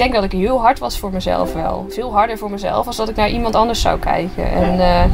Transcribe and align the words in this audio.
denk 0.00 0.14
dat 0.14 0.24
ik 0.24 0.32
heel 0.32 0.60
hard 0.60 0.78
was 0.78 0.98
voor 0.98 1.12
mezelf 1.12 1.52
wel. 1.52 1.86
Veel 1.88 2.12
harder 2.12 2.38
voor 2.38 2.50
mezelf 2.50 2.86
als 2.86 2.96
dat 2.96 3.08
ik 3.08 3.16
naar 3.16 3.30
iemand 3.30 3.54
anders 3.54 3.80
zou 3.80 3.98
kijken. 3.98 4.50
En 4.50 4.80
eh, 4.80 5.04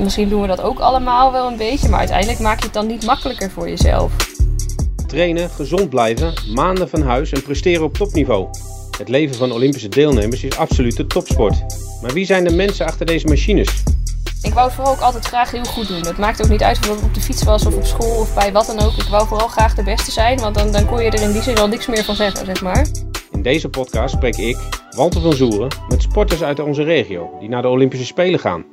misschien 0.00 0.28
doen 0.28 0.40
we 0.40 0.46
dat 0.46 0.60
ook 0.60 0.78
allemaal 0.78 1.32
wel 1.32 1.46
een 1.46 1.56
beetje, 1.56 1.88
maar 1.88 1.98
uiteindelijk 1.98 2.38
maak 2.38 2.58
je 2.58 2.64
het 2.64 2.74
dan 2.74 2.86
niet 2.86 3.06
makkelijker 3.06 3.50
voor 3.50 3.68
jezelf. 3.68 4.12
Trainen, 5.06 5.50
gezond 5.50 5.88
blijven, 5.88 6.32
maanden 6.54 6.88
van 6.88 7.02
huis 7.02 7.32
en 7.32 7.42
presteren 7.42 7.84
op 7.84 7.94
topniveau. 7.94 8.48
Het 8.98 9.08
leven 9.08 9.36
van 9.36 9.52
Olympische 9.52 9.88
deelnemers 9.88 10.44
is 10.44 10.56
absoluut 10.56 10.96
de 10.96 11.06
topsport. 11.06 11.64
Maar 12.02 12.12
wie 12.12 12.26
zijn 12.26 12.44
de 12.44 12.54
mensen 12.54 12.86
achter 12.86 13.06
deze 13.06 13.26
machines? 13.26 13.82
Ik 14.42 14.52
wou 14.52 14.66
het 14.66 14.74
vooral 14.74 14.94
ook 14.94 15.00
altijd 15.00 15.24
graag 15.24 15.50
heel 15.50 15.64
goed 15.64 15.88
doen. 15.88 16.06
Het 16.06 16.18
maakt 16.18 16.42
ook 16.42 16.50
niet 16.50 16.62
uit 16.62 16.78
of 16.78 16.98
ik 16.98 17.04
op 17.04 17.14
de 17.14 17.20
fiets 17.20 17.42
was 17.42 17.66
of 17.66 17.74
op 17.74 17.84
school 17.84 18.20
of 18.20 18.34
bij 18.34 18.52
wat 18.52 18.66
dan 18.66 18.80
ook. 18.80 18.96
Ik 18.96 19.08
wou 19.10 19.26
vooral 19.26 19.48
graag 19.48 19.74
de 19.74 19.82
beste 19.82 20.10
zijn, 20.10 20.38
want 20.38 20.54
dan, 20.54 20.72
dan 20.72 20.86
kon 20.86 21.02
je 21.02 21.10
er 21.10 21.22
in 21.22 21.32
die 21.32 21.42
zin 21.42 21.58
al 21.58 21.68
niks 21.68 21.86
meer 21.86 22.04
van 22.04 22.14
zeggen, 22.14 22.46
zeg 22.46 22.62
maar. 22.62 22.86
Deze 23.44 23.68
podcast 23.68 24.14
spreek 24.14 24.36
ik, 24.36 24.56
Walter 24.90 25.20
van 25.20 25.32
Zoeren, 25.32 25.68
met 25.88 26.02
sporters 26.02 26.42
uit 26.42 26.58
onze 26.58 26.82
regio 26.82 27.36
die 27.40 27.48
naar 27.48 27.62
de 27.62 27.68
Olympische 27.68 28.06
Spelen 28.06 28.40
gaan. 28.40 28.64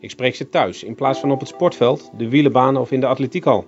Ik 0.00 0.10
spreek 0.10 0.34
ze 0.34 0.48
thuis 0.48 0.82
in 0.82 0.94
plaats 0.94 1.20
van 1.20 1.30
op 1.30 1.40
het 1.40 1.48
sportveld, 1.48 2.10
de 2.16 2.28
wielenbaan 2.28 2.76
of 2.76 2.90
in 2.90 3.00
de 3.00 3.06
atletiekhal. 3.06 3.66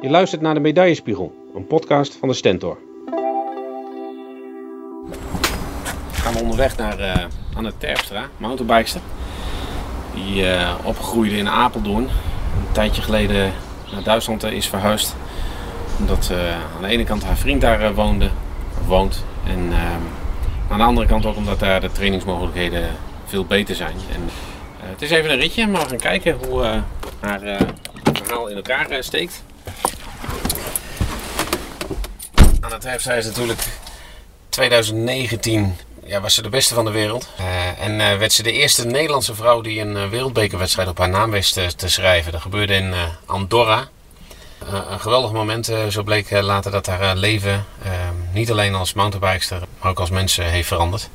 Je 0.00 0.10
luistert 0.10 0.40
naar 0.42 0.54
de 0.54 0.60
Medaillespiegel, 0.60 1.34
een 1.54 1.66
podcast 1.66 2.14
van 2.14 2.28
de 2.28 2.34
Stentor. 2.34 2.78
We 6.10 6.20
gaan 6.20 6.36
onderweg 6.36 6.76
naar 6.76 7.00
uh, 7.00 7.24
Anne 7.56 7.72
Terpstra, 7.78 8.28
mountainbikester. 8.36 9.00
Die 10.14 10.42
uh, 10.42 10.74
opgroeide 10.84 11.36
in 11.36 11.48
Apeldoorn. 11.48 12.04
Een 12.04 12.72
tijdje 12.72 13.02
geleden 13.02 13.52
naar 13.92 14.02
Duitsland 14.02 14.44
uh, 14.44 14.52
is 14.52 14.68
verhuisd. 14.68 15.16
Omdat 15.98 16.32
aan 16.76 16.82
de 16.82 16.88
ene 16.88 17.04
kant 17.04 17.24
haar 17.24 17.36
vriend 17.36 17.60
daar 17.60 17.94
woonde, 17.94 18.30
woont. 18.86 19.24
En 19.46 19.72
aan 20.70 20.78
de 20.78 20.84
andere 20.84 21.06
kant 21.06 21.26
ook 21.26 21.36
omdat 21.36 21.58
daar 21.58 21.80
de 21.80 21.92
trainingsmogelijkheden 21.92 22.88
veel 23.26 23.44
beter 23.44 23.74
zijn. 23.74 23.96
En, 24.12 24.30
het 24.80 25.02
is 25.02 25.10
even 25.10 25.30
een 25.30 25.38
ritje, 25.38 25.66
maar 25.66 25.82
we 25.82 25.88
gaan 25.88 25.98
kijken 25.98 26.38
hoe 26.46 26.82
haar 27.20 27.40
verhaal 28.12 28.48
in 28.48 28.56
elkaar 28.56 28.86
steekt. 29.04 29.42
Aan 32.60 32.72
het 32.72 32.80
Terpstra 32.80 33.14
is 33.14 33.26
natuurlijk 33.26 33.60
2019 34.48 35.76
ja, 36.04 36.20
was 36.20 36.34
ze 36.34 36.42
de 36.42 36.48
beste 36.48 36.74
van 36.74 36.84
de 36.84 36.90
wereld. 36.90 37.28
En 37.78 37.96
werd 37.96 38.32
ze 38.32 38.42
de 38.42 38.52
eerste 38.52 38.86
Nederlandse 38.86 39.34
vrouw 39.34 39.60
die 39.60 39.80
een 39.80 39.96
uh, 39.96 40.08
wereldbekerwedstrijd 40.08 40.88
op 40.88 40.98
haar 40.98 41.08
naam 41.08 41.30
wist 41.30 41.78
te 41.78 41.88
schrijven. 41.88 42.32
Dat 42.32 42.40
gebeurde 42.40 42.74
in 42.74 42.94
Andorra. 43.26 43.88
Een 44.66 45.00
geweldig 45.00 45.32
moment. 45.32 45.72
zo 45.88 46.02
bleek 46.02 46.30
later 46.30 46.70
dat 46.70 46.86
haar 46.86 47.16
leven 47.16 47.64
niet 48.32 48.50
alleen 48.50 48.74
als 48.74 48.92
mountainbikester, 48.92 49.62
maar 49.80 49.90
ook 49.90 50.00
als 50.00 50.10
mens 50.10 50.36
heeft 50.36 50.68
veranderd. 50.68 51.08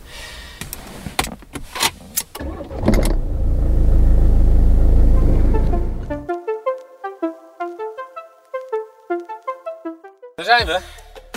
Daar 10.36 10.46
zijn 10.46 10.66
we, 10.66 10.80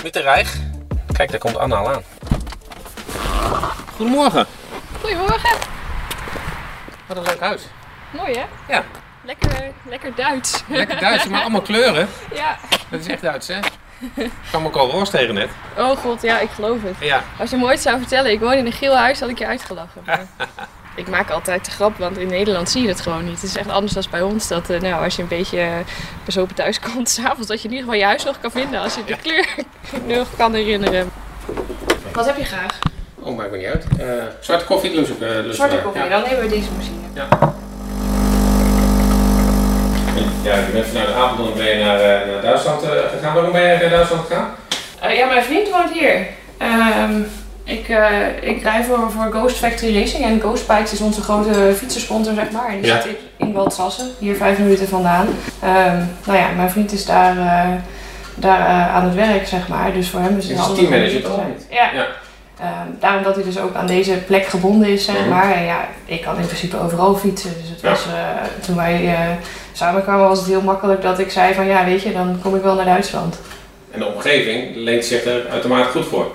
met 0.02 0.12
de 0.12 0.20
Rijg. 0.20 0.56
Kijk, 1.12 1.30
daar 1.30 1.40
komt 1.40 1.56
Anna 1.56 1.76
al 1.76 1.92
aan. 1.92 2.02
Goedemorgen. 3.96 4.46
Goedemorgen. 5.00 5.56
Wat 7.06 7.16
een 7.16 7.22
leuk 7.22 7.40
huis. 7.40 7.62
Mooi 8.10 8.32
hè? 8.32 8.44
Ja. 8.74 8.84
Lekker, 9.24 9.72
lekker 9.88 10.14
Duits. 10.14 10.62
Lekker 10.68 11.00
Duits, 11.00 11.26
maar 11.26 11.40
allemaal 11.40 11.62
kleuren. 11.62 12.08
Ja. 12.34 12.58
Dat 12.90 13.00
is 13.00 13.06
echt 13.06 13.22
Duits 13.22 13.48
hè? 13.48 13.58
Ik 14.14 14.30
kwam 14.48 14.66
ook 14.66 14.76
al 14.76 14.90
roos 14.90 15.10
tegen 15.10 15.34
net. 15.34 15.50
Oh 15.78 15.96
god, 15.96 16.22
ja, 16.22 16.38
ik 16.38 16.50
geloof 16.50 16.82
het. 16.82 16.96
Ja. 17.00 17.22
Als 17.38 17.50
je 17.50 17.56
me 17.56 17.64
ooit 17.64 17.80
zou 17.80 17.98
vertellen, 17.98 18.30
ik 18.30 18.40
woon 18.40 18.52
in 18.52 18.66
een 18.66 18.72
geel 18.72 18.96
huis, 18.96 19.20
had 19.20 19.28
ik 19.28 19.38
je 19.38 19.46
uitgelachen. 19.46 20.02
Maar 20.92 21.00
ik 21.00 21.08
maak 21.08 21.30
altijd 21.30 21.64
de 21.64 21.70
grap, 21.70 21.96
want 21.98 22.18
in 22.18 22.26
Nederland 22.26 22.70
zie 22.70 22.82
je 22.82 22.88
het 22.88 23.00
gewoon 23.00 23.24
niet. 23.24 23.34
Het 23.34 23.42
is 23.42 23.56
echt 23.56 23.68
anders 23.68 23.92
dan 23.92 24.04
bij 24.10 24.22
ons. 24.22 24.48
Dat 24.48 24.70
uh, 24.70 24.80
nou, 24.80 25.04
als 25.04 25.16
je 25.16 25.22
een 25.22 25.28
beetje 25.28 25.58
uh, 25.58 25.72
bezopen 26.24 26.54
thuis 26.54 26.80
komt 26.92 27.08
s'avonds, 27.08 27.48
dat 27.48 27.62
je 27.62 27.68
in 27.68 27.74
ieder 27.74 27.84
geval 27.84 28.00
je 28.00 28.06
huis 28.06 28.24
nog 28.24 28.40
kan 28.40 28.50
vinden 28.50 28.80
als 28.80 28.94
je 28.94 29.04
de 29.04 29.16
kleur 29.16 29.54
nog 30.16 30.28
kan 30.36 30.54
herinneren. 30.54 31.10
Wat 32.12 32.26
heb 32.26 32.36
je 32.36 32.44
graag? 32.44 32.78
Oh, 33.18 33.36
maakt 33.36 33.50
me 33.50 33.56
niet 33.56 33.66
uit. 33.66 33.86
Uh, 34.00 34.24
zwarte 34.40 34.64
koffie, 34.64 34.92
uh, 34.92 35.04
Zwarte 35.50 35.80
koffie, 35.82 36.02
ja. 36.02 36.08
dan 36.08 36.22
nemen 36.22 36.40
we 36.40 36.48
deze 36.48 36.70
machine. 36.72 36.96
Ja. 37.14 37.54
Ja, 40.42 40.52
ik 40.54 40.72
ben 40.72 40.86
vanuit 40.86 41.12
Apeldoorn 41.14 41.56
ben 41.56 41.78
je 41.78 41.84
naar, 41.84 41.98
uh, 41.98 42.32
naar 42.32 42.42
Duitsland 42.42 42.82
gegaan. 43.12 43.34
Waarom 43.34 43.52
ben 43.52 43.62
je 43.62 43.76
naar 43.80 43.90
Duitsland 43.90 44.26
gegaan? 44.26 44.48
ja, 45.14 45.26
mijn 45.26 45.42
vriend 45.42 45.68
woont 45.70 45.90
hier. 45.92 46.26
Um, 47.10 47.26
ik, 47.64 47.88
ik 48.40 48.62
rij 48.62 48.84
voor, 48.84 49.10
voor 49.10 49.30
Ghost 49.32 49.56
Factory 49.56 50.00
Racing 50.00 50.24
en 50.24 50.40
Ghost 50.40 50.66
Bikes 50.66 50.92
is 50.92 51.00
onze 51.00 51.20
grote 51.20 51.74
fietsensponsor, 51.76 52.34
zeg 52.34 52.50
maar. 52.50 52.68
En 52.68 52.80
die 52.80 52.90
Ja. 52.92 53.00
zit 53.00 53.16
in 53.36 53.52
Waldsassen, 53.52 54.10
hier 54.18 54.36
vijf 54.36 54.58
minuten 54.58 54.88
vandaan. 54.88 55.26
Um, 55.64 56.08
nou 56.26 56.38
ja, 56.38 56.48
mijn 56.56 56.70
vriend 56.70 56.92
is 56.92 57.04
daar, 57.04 57.36
daar 58.34 58.60
aan 58.68 59.04
het 59.04 59.14
werk, 59.14 59.46
zeg 59.46 59.68
maar. 59.68 59.92
Dus 59.92 60.08
voor 60.08 60.20
hem 60.20 60.36
is 60.38 60.44
het 60.44 60.44
Is 60.44 60.50
een 60.50 60.56
het 60.56 60.66
andere 60.68 60.86
teammanager 60.88 61.22
toch? 61.22 61.40
Ja. 61.70 61.90
Ja. 61.94 62.06
Um, 62.60 62.96
daarom 63.00 63.22
dat 63.22 63.34
hij 63.34 63.44
dus 63.44 63.58
ook 63.58 63.74
aan 63.74 63.86
deze 63.86 64.12
plek 64.12 64.46
gebonden 64.46 64.88
is, 64.88 65.04
zeg 65.04 65.18
Mhm. 65.18 65.28
maar. 65.28 65.52
En 65.52 65.64
ja, 65.64 65.84
ik 66.04 66.20
kan 66.22 66.36
in 66.38 66.46
principe 66.46 66.80
overal 66.80 67.14
fietsen. 67.14 67.50
Dus 67.60 67.68
het 67.70 67.80
Ja. 67.80 67.88
was, 67.90 68.06
uh, 68.06 68.12
toen 68.66 68.76
wij 68.76 69.02
uh, 69.02 69.18
samenkwamen 69.72 70.28
was 70.28 70.38
het 70.38 70.48
heel 70.48 70.60
makkelijk 70.60 71.02
dat 71.02 71.18
ik 71.18 71.30
zei 71.30 71.54
van 71.54 71.66
ja, 71.66 71.84
weet 71.84 72.02
je, 72.02 72.12
dan 72.12 72.38
kom 72.42 72.56
ik 72.56 72.62
wel 72.62 72.74
naar 72.74 72.84
Duitsland. 72.84 73.38
En 73.90 73.98
de 73.98 74.06
omgeving 74.06 74.76
leent 74.76 75.04
zich 75.04 75.24
er 75.24 75.48
uitermate 75.50 75.90
goed 75.90 76.06
voor. 76.06 76.30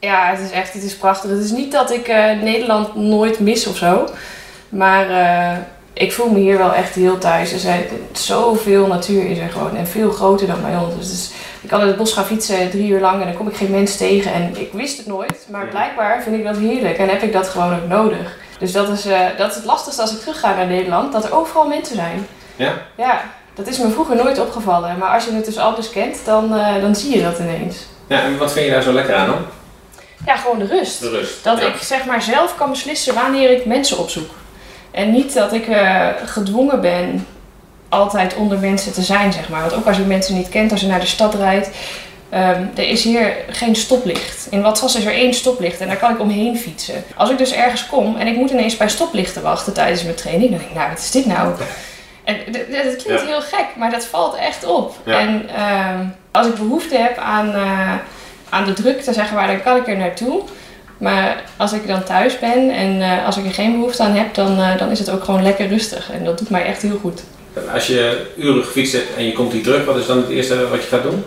Ja, 0.00 0.30
het 0.30 0.40
is 0.40 0.50
echt, 0.50 0.72
het 0.72 0.82
is 0.82 0.96
prachtig. 0.96 1.30
Het 1.30 1.44
is 1.44 1.50
niet 1.50 1.72
dat 1.72 1.90
ik 1.90 2.08
uh, 2.08 2.30
Nederland 2.42 2.94
nooit 2.94 3.40
mis 3.40 3.66
of 3.66 3.76
zo. 3.76 4.08
Maar 4.68 5.06
ik 5.92 6.12
voel 6.12 6.30
me 6.30 6.38
hier 6.38 6.58
wel 6.58 6.74
echt 6.74 6.94
heel 6.94 7.18
thuis. 7.18 7.52
Er 7.52 7.58
zijn 7.58 7.84
zoveel 8.12 8.86
natuur 8.86 9.30
is 9.30 9.38
er 9.38 9.48
gewoon 9.48 9.76
en 9.76 9.86
veel 9.86 10.10
groter 10.10 10.46
dan 10.46 10.62
bij 10.62 10.76
ons. 10.76 11.08
Dus 11.08 11.30
ik 11.60 11.68
kan 11.68 11.80
in 11.80 11.86
het 11.86 11.96
bos 11.96 12.12
gaan 12.12 12.24
fietsen 12.24 12.70
drie 12.70 12.88
uur 12.88 13.00
lang 13.00 13.20
en 13.20 13.26
dan 13.26 13.36
kom 13.36 13.48
ik 13.48 13.56
geen 13.56 13.70
mens 13.70 13.96
tegen. 13.96 14.32
En 14.32 14.56
ik 14.56 14.72
wist 14.72 14.96
het 14.96 15.06
nooit, 15.06 15.46
maar 15.50 15.68
blijkbaar 15.68 16.22
vind 16.22 16.36
ik 16.36 16.44
dat 16.44 16.56
heerlijk 16.56 16.98
en 16.98 17.08
heb 17.08 17.22
ik 17.22 17.32
dat 17.32 17.48
gewoon 17.48 17.74
ook 17.74 17.88
nodig. 17.88 18.36
Dus 18.58 18.72
dat 18.72 18.88
is, 18.88 19.06
uh, 19.06 19.20
dat 19.36 19.50
is 19.50 19.56
het 19.56 19.64
lastigste 19.64 20.02
als 20.02 20.12
ik 20.12 20.20
terug 20.20 20.40
ga 20.40 20.54
naar 20.54 20.66
Nederland, 20.66 21.12
dat 21.12 21.24
er 21.24 21.36
overal 21.36 21.66
mensen 21.68 21.96
zijn. 21.96 22.26
Ja? 22.56 22.72
Ja, 22.96 23.22
dat 23.54 23.66
is 23.66 23.78
me 23.78 23.90
vroeger 23.90 24.16
nooit 24.16 24.40
opgevallen. 24.40 24.98
Maar 24.98 25.14
als 25.14 25.24
je 25.24 25.32
het 25.32 25.44
dus 25.44 25.58
anders 25.58 25.90
kent, 25.90 26.18
dan, 26.24 26.54
uh, 26.54 26.80
dan 26.80 26.96
zie 26.96 27.16
je 27.16 27.22
dat 27.22 27.38
ineens. 27.38 27.76
Ja, 28.06 28.22
en 28.22 28.38
wat 28.38 28.52
vind 28.52 28.64
je 28.64 28.70
daar 28.70 28.82
zo 28.82 28.92
lekker 28.92 29.14
aan 29.14 29.26
dan? 29.26 29.44
Ja, 30.26 30.36
gewoon 30.36 30.58
de 30.58 30.66
rust. 30.66 31.00
De 31.00 31.10
rust. 31.10 31.44
Dat 31.44 31.60
ja. 31.60 31.66
ik 31.66 31.76
zeg 31.76 32.04
maar 32.04 32.22
zelf 32.22 32.56
kan 32.56 32.70
beslissen 32.70 33.14
wanneer 33.14 33.50
ik 33.50 33.66
mensen 33.66 33.98
opzoek. 33.98 34.30
En 34.90 35.10
niet 35.10 35.34
dat 35.34 35.52
ik 35.52 35.68
uh, 35.68 36.08
gedwongen 36.24 36.80
ben 36.80 37.26
altijd 37.88 38.34
onder 38.34 38.58
mensen 38.58 38.92
te 38.92 39.02
zijn, 39.02 39.32
zeg 39.32 39.48
maar. 39.48 39.60
Want 39.60 39.74
ook 39.74 39.86
als 39.86 39.96
je 39.96 40.02
mensen 40.02 40.34
niet 40.34 40.48
kent, 40.48 40.72
als 40.72 40.80
je 40.80 40.86
naar 40.86 41.00
de 41.00 41.06
stad 41.06 41.34
rijdt, 41.34 41.70
um, 42.34 42.70
er 42.74 42.88
is 42.88 43.04
hier 43.04 43.36
geen 43.50 43.76
stoplicht. 43.76 44.46
In 44.50 44.62
Watsas 44.62 44.96
is 44.96 45.04
er 45.04 45.12
één 45.12 45.34
stoplicht 45.34 45.80
en 45.80 45.88
daar 45.88 45.96
kan 45.96 46.12
ik 46.12 46.20
omheen 46.20 46.58
fietsen. 46.58 47.04
Als 47.16 47.30
ik 47.30 47.38
dus 47.38 47.52
ergens 47.52 47.86
kom 47.86 48.16
en 48.16 48.26
ik 48.26 48.36
moet 48.36 48.50
ineens 48.50 48.76
bij 48.76 48.88
stoplichten 48.88 49.42
wachten 49.42 49.72
tijdens 49.72 50.02
mijn 50.02 50.14
training, 50.14 50.50
dan 50.50 50.58
denk 50.58 50.70
ik, 50.70 50.76
nou, 50.76 50.88
wat 50.88 50.98
is 50.98 51.10
dit 51.10 51.26
nou? 51.26 51.54
En 52.26 52.36
dat 52.52 52.96
klinkt 53.02 53.22
heel 53.22 53.40
gek, 53.40 53.66
maar 53.76 53.90
dat 53.90 54.04
valt 54.04 54.36
echt 54.36 54.64
op. 54.64 54.96
En 55.04 55.50
um, 55.98 56.14
als 56.30 56.46
ik 56.46 56.54
behoefte 56.54 56.96
heb 56.96 57.16
aan, 57.16 57.48
uh, 57.48 57.94
aan 58.48 58.64
de 58.64 58.72
drukte, 58.72 59.12
zeg 59.12 59.32
maar, 59.32 59.46
dan 59.46 59.62
kan 59.62 59.76
ik 59.76 59.88
er 59.88 59.96
naartoe. 59.96 60.42
Maar 60.98 61.42
als 61.56 61.72
ik 61.72 61.86
dan 61.86 62.04
thuis 62.04 62.38
ben 62.38 62.70
en 62.70 62.96
uh, 62.96 63.26
als 63.26 63.36
ik 63.36 63.44
er 63.44 63.54
geen 63.54 63.72
behoefte 63.72 64.02
aan 64.02 64.14
heb, 64.14 64.34
dan, 64.34 64.58
uh, 64.58 64.78
dan 64.78 64.90
is 64.90 64.98
het 64.98 65.10
ook 65.10 65.24
gewoon 65.24 65.42
lekker 65.42 65.68
rustig. 65.68 66.10
En 66.12 66.24
dat 66.24 66.38
doet 66.38 66.50
mij 66.50 66.64
echt 66.64 66.82
heel 66.82 66.98
goed. 67.00 67.22
Als 67.72 67.86
je 67.86 68.26
uren 68.36 68.64
gefietst 68.64 68.92
hebt 68.92 69.16
en 69.16 69.24
je 69.24 69.32
komt 69.32 69.52
hier 69.52 69.62
terug, 69.62 69.84
wat 69.84 69.96
is 69.96 70.06
dan 70.06 70.16
het 70.16 70.28
eerste 70.28 70.68
wat 70.68 70.82
je 70.82 70.88
gaat 70.88 71.02
doen? 71.02 71.24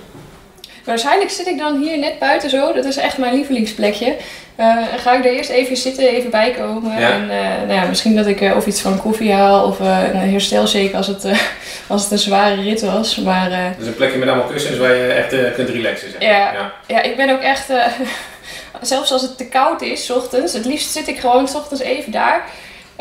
Waarschijnlijk 0.83 1.29
zit 1.29 1.47
ik 1.47 1.57
dan 1.57 1.81
hier 1.81 1.97
net 1.97 2.19
buiten 2.19 2.49
zo. 2.49 2.73
Dat 2.73 2.85
is 2.85 2.97
echt 2.97 3.17
mijn 3.17 3.33
lievelingsplekje. 3.33 4.15
Uh, 4.59 4.83
ga 4.97 5.13
ik 5.13 5.25
er 5.25 5.31
eerst 5.31 5.49
even 5.49 5.77
zitten, 5.77 6.07
even 6.07 6.29
bijkomen. 6.29 6.99
Ja. 6.99 7.11
En 7.11 7.23
uh, 7.23 7.67
nou 7.67 7.73
ja, 7.73 7.85
misschien 7.85 8.15
dat 8.15 8.25
ik 8.25 8.41
uh, 8.41 8.55
of 8.55 8.65
iets 8.65 8.81
van 8.81 9.01
koffie 9.01 9.33
haal 9.33 9.65
of 9.65 9.79
een 9.79 10.31
herstelshake 10.31 10.97
als 10.97 11.07
het, 11.07 11.25
als 11.87 12.03
het 12.03 12.11
een 12.11 12.17
zware 12.17 12.61
rit 12.61 12.81
was. 12.81 13.15
Maar, 13.15 13.75
Dus 13.77 13.87
een 13.87 13.95
plekje 13.95 14.17
met 14.17 14.27
allemaal 14.27 14.47
kussens 14.47 14.77
waar 14.77 14.95
je 14.95 15.07
echt 15.07 15.53
kunt 15.53 15.69
relaxen. 15.69 16.11
Zeg. 16.11 16.21
ja, 16.21 16.53
ja. 16.53 16.73
ja, 16.87 17.01
ik 17.01 17.15
ben 17.15 17.29
ook 17.29 17.41
echt... 17.41 17.67
zelfs 18.81 19.11
als 19.11 19.21
het 19.21 19.37
te 19.37 19.47
koud 19.47 19.81
is, 19.81 20.05
's 20.05 20.09
ochtends, 20.09 20.53
het 20.53 20.65
liefst 20.65 20.91
zit 20.91 21.07
ik 21.07 21.19
gewoon 21.19 21.47
's 21.47 21.55
ochtends 21.55 21.83
even 21.83 22.11
daar. 22.11 22.45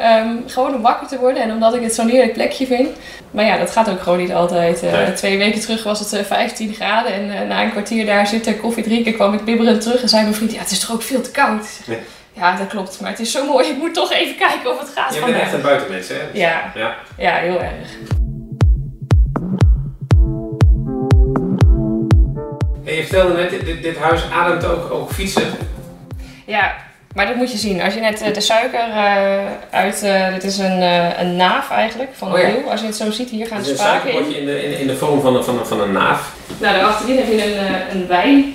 Um, 0.01 0.43
gewoon 0.47 0.75
om 0.75 0.83
wakker 0.83 1.09
te 1.09 1.19
worden 1.19 1.43
en 1.43 1.53
omdat 1.53 1.75
ik 1.75 1.83
het 1.83 1.95
zo'n 1.95 2.09
heerlijk 2.09 2.33
plekje 2.33 2.67
vind. 2.67 2.89
Maar 3.31 3.45
ja, 3.45 3.57
dat 3.57 3.71
gaat 3.71 3.91
ook 3.91 4.01
gewoon 4.03 4.19
niet 4.19 4.33
altijd. 4.33 4.83
Uh, 4.83 4.93
Nee. 4.93 5.13
Twee 5.13 5.39
weken 5.39 5.61
terug 5.61 5.83
was 5.83 5.99
het 5.99 6.13
uh, 6.13 6.21
15 6.21 6.75
graden 6.75 7.13
en 7.13 7.25
uh, 7.25 7.41
na 7.49 7.63
een 7.63 7.71
kwartier 7.71 8.07
daar 8.07 8.27
zitten 8.27 8.61
koffie 8.61 8.83
drinken 8.83 9.15
kwam 9.15 9.35
ik 9.35 9.45
bibberend 9.45 9.81
terug 9.81 10.03
en 10.03 10.09
zei 10.09 10.23
mijn 10.23 10.35
vriend, 10.35 10.53
ja 10.53 10.59
het 10.59 10.71
is 10.71 10.79
toch 10.81 10.93
ook 10.93 11.03
veel 11.03 11.21
te 11.21 11.31
koud. 11.31 11.67
Nee. 11.87 11.99
Ja, 12.33 12.57
dat 12.57 12.67
klopt, 12.67 13.01
maar 13.01 13.11
het 13.11 13.21
is 13.21 13.33
zo 13.33 13.47
mooi, 13.47 13.69
ik 13.73 13.77
moet 13.77 13.95
toch 13.95 14.13
even 14.13 14.37
kijken 14.37 14.71
of 14.71 14.81
het 14.81 14.89
gaat 14.95 15.15
Je 15.15 15.21
bent 15.21 15.37
echt 15.37 15.53
een 15.53 15.63
buitenmens, 15.63 16.09
hè? 16.09 16.15
Ja. 16.33 16.73
ja. 16.75 16.97
Ja, 17.17 17.35
heel 17.35 17.61
erg. 17.61 17.89
En 22.85 22.95
je 22.95 23.03
vertelde 23.03 23.35
net, 23.35 23.51
dit, 23.51 23.83
dit 23.83 23.99
huis 23.99 24.23
ademt 24.33 24.65
ook, 24.65 24.91
ook 24.91 25.13
fietsen. 25.13 25.43
Ja, 26.47 26.75
maar 27.15 27.27
dat 27.27 27.37
moet 27.37 27.53
je 27.53 27.59
zien. 27.59 27.83
Als 27.83 27.95
je 27.95 28.01
net 28.01 28.21
eh, 28.23 28.35
de 28.35 28.41
suiker 28.41 28.81
eh, 28.81 29.39
uit... 29.71 30.03
eh, 30.03 30.33
dit 30.33 30.45
is 30.45 30.59
een, 30.59 30.81
eh, 30.83 31.21
een 31.21 31.37
naaf 31.37 31.71
eigenlijk, 31.71 32.11
van 32.17 32.33
Oh 32.33 32.39
een 32.41 32.47
ja. 32.49 32.53
wiel. 32.55 32.71
Als 32.71 32.81
je 32.81 32.87
het 32.87 32.97
zo 32.97 33.11
ziet, 33.11 33.31
hier 33.31 33.47
gaan 33.47 33.57
Het 33.59 33.67
de 33.67 33.75
spaken 33.75 34.13
in. 34.13 34.35
in 34.37 34.47
de, 34.47 34.65
in, 34.65 34.79
in 34.79 34.87
de 34.87 34.97
vorm 34.97 35.21
van 35.21 35.37
een, 35.37 35.45
van 35.45 35.59
een, 35.59 35.67
van 35.67 35.81
een 35.81 35.93
naaf. 35.93 36.33
Nou, 36.59 36.75
daarachterin 36.75 37.17
heb 37.17 37.27
je 37.27 37.45
een, 37.45 37.75
een 38.01 38.07
wijn... 38.07 38.55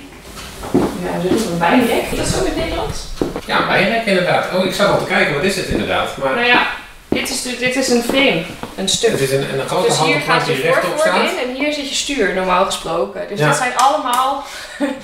Ja? 0.72 1.10
Een 1.52 1.58
wijnrek. 1.58 2.02
Is 2.10 2.18
dat 2.18 2.26
zo 2.26 2.38
in 2.38 2.44
het 2.44 2.56
Nederlands? 2.56 2.98
Ja, 3.46 3.60
een 3.60 3.66
wijnrek 3.66 4.04
inderdaad. 4.04 4.46
Oh, 4.54 4.64
ik 4.64 4.74
zat 4.74 4.88
al 4.88 4.98
te 4.98 5.04
kijken, 5.04 5.34
wat 5.34 5.42
is 5.44 5.56
het 5.56 5.66
inderdaad? 5.66 6.16
Maar 6.16 6.34
Nou 6.34 6.46
ja, 6.46 6.66
dit 7.08 7.30
is, 7.30 7.42
dit 7.58 7.76
is 7.76 7.88
een 7.88 8.02
frame. 8.02 8.42
Een 8.76 8.88
stuk. 8.88 9.10
het 9.10 9.20
is 9.20 9.32
een, 9.32 9.40
een 9.60 9.66
grote 9.66 9.86
Dus 9.88 10.00
hier 10.02 10.20
gaat 10.20 10.46
je 10.46 10.54
rechtop 10.54 11.04
in 11.04 11.48
en 11.48 11.54
hier 11.54 11.72
zit 11.72 11.88
je 11.88 11.94
stuur, 11.94 12.34
normaal 12.34 12.64
gesproken. 12.64 13.20
Dus 13.28 13.38
Ja. 13.38 13.46
dat 13.46 13.56
zijn 13.56 13.76
allemaal... 13.76 14.44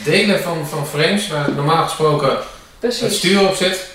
Delen 0.05 0.41
van, 0.43 0.67
van 0.71 0.87
frames 0.87 1.29
waar 1.29 1.51
normaal 1.57 1.83
gesproken 1.85 2.39
het 2.81 2.99
Precies. 2.99 3.19
stuur 3.19 3.49
op 3.49 3.55
zit. 3.55 3.89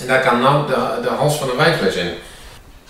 En 0.00 0.06
daar 0.06 0.20
kan 0.20 0.40
nou 0.40 0.66
de, 0.66 1.00
de 1.02 1.08
hals 1.08 1.36
van 1.36 1.50
een 1.50 1.56
wijnfles 1.56 1.94
in. 1.94 2.14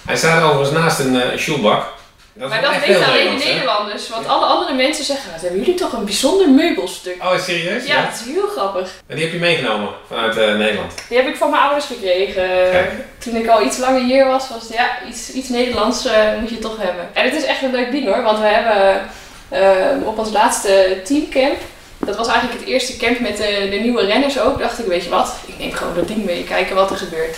Hij 0.06 0.16
staat 0.16 0.42
overigens 0.42 0.78
naast 0.78 0.98
een 0.98 1.14
uh, 1.14 1.36
shoebak. 1.36 1.96
Dat 2.38 2.48
Maar 2.48 2.62
dat 2.62 2.86
weten 2.86 3.06
alleen 3.06 3.38
de? 3.38 3.44
Nederlanders. 3.44 4.08
Want 4.08 4.26
alle 4.26 4.46
andere 4.46 4.74
mensen 4.74 5.04
zeggen, 5.04 5.32
wat 5.32 5.40
hebben 5.40 5.58
jullie 5.58 5.74
toch 5.74 5.92
een 5.92 6.04
bijzonder 6.04 6.48
meubelstuk. 6.50 7.16
Oh, 7.22 7.38
serieus? 7.38 7.86
Ja, 7.86 8.02
dat 8.02 8.14
is 8.14 8.32
heel 8.32 8.46
grappig. 8.46 8.90
En 9.06 9.16
die 9.16 9.24
heb 9.24 9.34
je 9.34 9.40
meegenomen 9.40 9.88
vanuit 10.06 10.36
eh, 10.36 10.56
Nederland. 10.56 10.92
Die 11.08 11.18
heb 11.18 11.26
ik 11.26 11.36
van 11.36 11.50
mijn 11.50 11.62
ouders 11.62 11.84
gekregen. 11.84 12.48
Kijk. 12.70 12.90
Toen 13.18 13.36
ik 13.36 13.48
al 13.48 13.62
iets 13.62 13.78
langer 13.78 14.02
hier 14.02 14.26
was, 14.26 14.48
was 14.48 14.62
het 14.62 14.72
ja, 14.72 14.88
iets, 15.08 15.32
iets 15.32 15.48
Nederlands 15.48 16.06
eh, 16.06 16.38
moet 16.40 16.50
je 16.50 16.58
toch 16.58 16.76
hebben. 16.80 17.08
En 17.12 17.24
het 17.24 17.34
is 17.34 17.44
echt 17.44 17.62
een 17.62 17.70
leuk 17.70 17.90
ding 17.90 18.06
hoor, 18.06 18.22
want 18.22 18.38
we 18.38 18.46
hebben 18.46 19.08
eh, 19.48 20.06
op 20.06 20.18
ons 20.18 20.30
laatste 20.30 21.00
teamcamp, 21.04 21.58
dat 21.98 22.16
was 22.16 22.28
eigenlijk 22.28 22.60
het 22.60 22.68
eerste 22.68 22.96
camp 22.96 23.20
met 23.20 23.36
de, 23.36 23.68
de 23.70 23.76
nieuwe 23.76 24.04
renners 24.06 24.40
ook, 24.40 24.58
dacht 24.58 24.78
ik, 24.78 24.86
weet 24.86 25.04
je 25.04 25.10
wat, 25.10 25.34
ik 25.46 25.58
neem 25.58 25.72
gewoon 25.72 25.94
dat 25.94 26.08
ding 26.08 26.24
mee, 26.24 26.44
kijken 26.44 26.74
wat 26.74 26.90
er 26.90 26.96
gebeurt. 26.96 27.36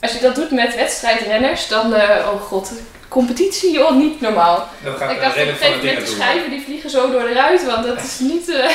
Als 0.00 0.12
je 0.12 0.20
dat 0.20 0.34
doet 0.34 0.50
met 0.50 0.74
wedstrijdrenners, 0.74 1.68
dan, 1.68 1.94
eh, 1.94 2.26
oh 2.32 2.42
god, 2.42 2.72
competitie 3.08 3.72
joh, 3.72 3.96
niet 3.96 4.20
normaal. 4.20 4.56
Ik 4.56 4.84
dacht 4.84 5.02
op 5.02 5.08
een 5.08 5.30
gegeven 5.32 5.78
moment, 5.78 6.00
de 6.00 6.06
schijven 6.06 6.50
die 6.50 6.62
vliegen 6.64 6.90
zo 6.90 7.10
door 7.10 7.22
de 7.22 7.32
ruit, 7.32 7.66
want 7.66 7.86
dat 7.86 8.02
is 8.02 8.18
niet... 8.18 8.48
eh, 8.48 8.70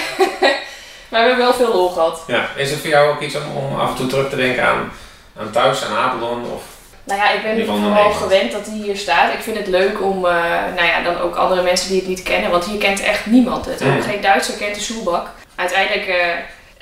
maar 1.09 1.21
we 1.21 1.27
hebben 1.27 1.37
wel 1.37 1.53
veel 1.53 1.73
lol 1.73 1.89
gehad. 1.89 2.23
Ja, 2.27 2.49
is 2.55 2.71
het 2.71 2.79
voor 2.79 2.89
jou 2.89 3.09
ook 3.09 3.21
iets 3.21 3.35
om, 3.35 3.57
om 3.57 3.79
af 3.79 3.89
en 3.89 3.95
toe 3.95 4.07
terug 4.07 4.29
te 4.29 4.35
denken 4.35 4.63
aan, 4.63 4.91
aan 5.37 5.51
thuis, 5.51 5.85
aan 5.85 5.97
Apeldoorn? 5.97 6.43
Of... 6.43 6.63
Nou 7.03 7.19
ja, 7.19 7.31
ik 7.31 7.43
ben 7.43 7.65
vooral 7.65 8.11
gewend 8.11 8.51
dat 8.51 8.65
hij 8.65 8.75
hier 8.75 8.97
staat. 8.97 9.33
Ik 9.33 9.39
vind 9.39 9.57
het 9.57 9.67
leuk 9.67 10.01
om, 10.01 10.25
eh, 10.25 10.31
nou 10.75 10.85
ja, 10.87 11.01
dan 11.03 11.19
ook 11.19 11.35
andere 11.35 11.61
mensen 11.61 11.89
die 11.89 11.99
het 11.99 12.07
niet 12.07 12.23
kennen, 12.23 12.51
want 12.51 12.65
hier 12.65 12.77
kent 12.79 12.99
echt 13.03 13.25
niemand 13.25 13.65
het. 13.65 13.79
Mm. 13.79 14.01
Geen 14.01 14.21
Duitser 14.21 14.53
kent 14.57 14.75
de 14.75 14.81
Soelbak. 14.81 15.27
Uiteindelijk 15.55 16.07
eh, 16.07 16.25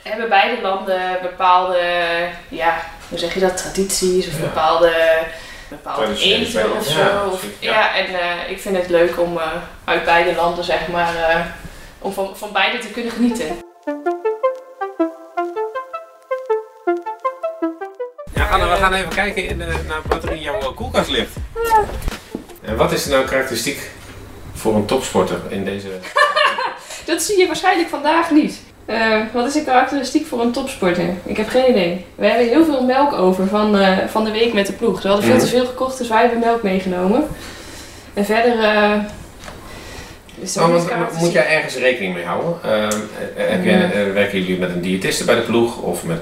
hebben 0.03 0.29
beide 0.29 0.61
landen 0.61 1.01
bepaalde, 1.21 1.79
ja, 2.49 2.77
hoe 3.09 3.17
zeg 3.17 3.33
je 3.33 3.39
dat, 3.39 3.57
tradities 3.57 4.27
of 4.27 4.33
Ja. 4.33 4.39
bepaalde, 4.39 4.93
bepaalde 5.67 6.15
eten 6.19 6.77
of 6.77 6.85
zo. 6.85 6.99
Ja, 6.99 7.23
Of- 7.31 7.39
precies, 7.39 7.57
ja. 7.59 7.71
ja. 7.71 7.95
en 7.95 8.05
eh, 8.05 8.49
ik 8.51 8.59
vind 8.61 8.77
het 8.77 8.89
leuk 8.89 9.19
om 9.19 9.39
uit 9.85 10.05
beide 10.05 10.35
landen, 10.35 10.63
zeg 10.63 10.87
maar, 10.87 11.13
om 11.99 12.13
van, 12.13 12.29
van 12.37 12.49
beide 12.51 12.77
te 12.77 12.87
kunnen 12.87 13.11
genieten. 13.11 13.59
Anne, 18.51 18.69
we 18.69 18.75
gaan 18.75 18.93
even 18.93 19.09
kijken 19.09 19.47
in, 19.47 19.61
eh, 19.61 19.67
naar 19.67 20.01
wat 20.07 20.23
er 20.23 20.31
in 20.31 20.41
jouw 20.41 20.59
eh, 20.59 20.67
koelkast 20.75 21.09
ligt. 21.09 21.31
En 22.61 22.75
wat 22.75 22.91
is 22.91 23.05
er 23.05 23.11
nou 23.11 23.25
karakteristiek 23.25 23.89
voor 24.53 24.75
een 24.75 24.85
topsporter 24.85 25.39
in 25.49 25.63
deze... 25.65 25.87
Dat 27.05 27.21
zie 27.21 27.39
je 27.39 27.47
waarschijnlijk 27.47 27.89
vandaag 27.89 28.31
niet. 28.31 28.59
Eh, 28.85 29.17
wat 29.33 29.47
is 29.47 29.55
een 29.55 29.63
karakteristiek 29.65 30.25
voor 30.27 30.41
een 30.41 30.51
topsporter? 30.51 31.09
Ik 31.23 31.37
heb 31.37 31.49
geen 31.49 31.69
idee. 31.69 32.05
We 32.15 32.25
hebben 32.25 32.47
heel 32.47 32.65
veel 32.65 32.83
melk 32.83 33.13
over 33.13 33.47
van, 33.47 33.77
van 34.09 34.23
de 34.23 34.31
week 34.31 34.53
met 34.53 34.67
de 34.67 34.73
ploeg. 34.73 35.01
We 35.01 35.07
hadden 35.07 35.25
veel 35.25 35.35
Mhm. 35.35 35.43
te 35.45 35.49
veel 35.51 35.65
gekocht, 35.65 35.97
dus 35.97 36.07
wij 36.07 36.21
hebben 36.21 36.39
melk 36.39 36.63
meegenomen. 36.63 37.27
En 38.13 38.25
verder. 38.25 38.63
eh 38.63 38.91
is 40.41 40.57
Oh, 40.57 40.67
want, 40.69 41.19
moet 41.19 41.31
jij 41.31 41.47
ergens 41.47 41.75
rekening 41.75 42.13
mee 42.13 42.25
houden? 42.25 42.53
Ehm, 42.63 42.99
eh, 43.37 43.49
heb 43.49 43.65
eh, 43.65 44.13
werken 44.13 44.39
jullie 44.39 44.59
met 44.59 44.69
een 44.69 44.81
diëtiste 44.81 45.25
bij 45.25 45.35
de 45.35 45.41
ploeg 45.41 45.77
of 45.81 46.03
met 46.03 46.21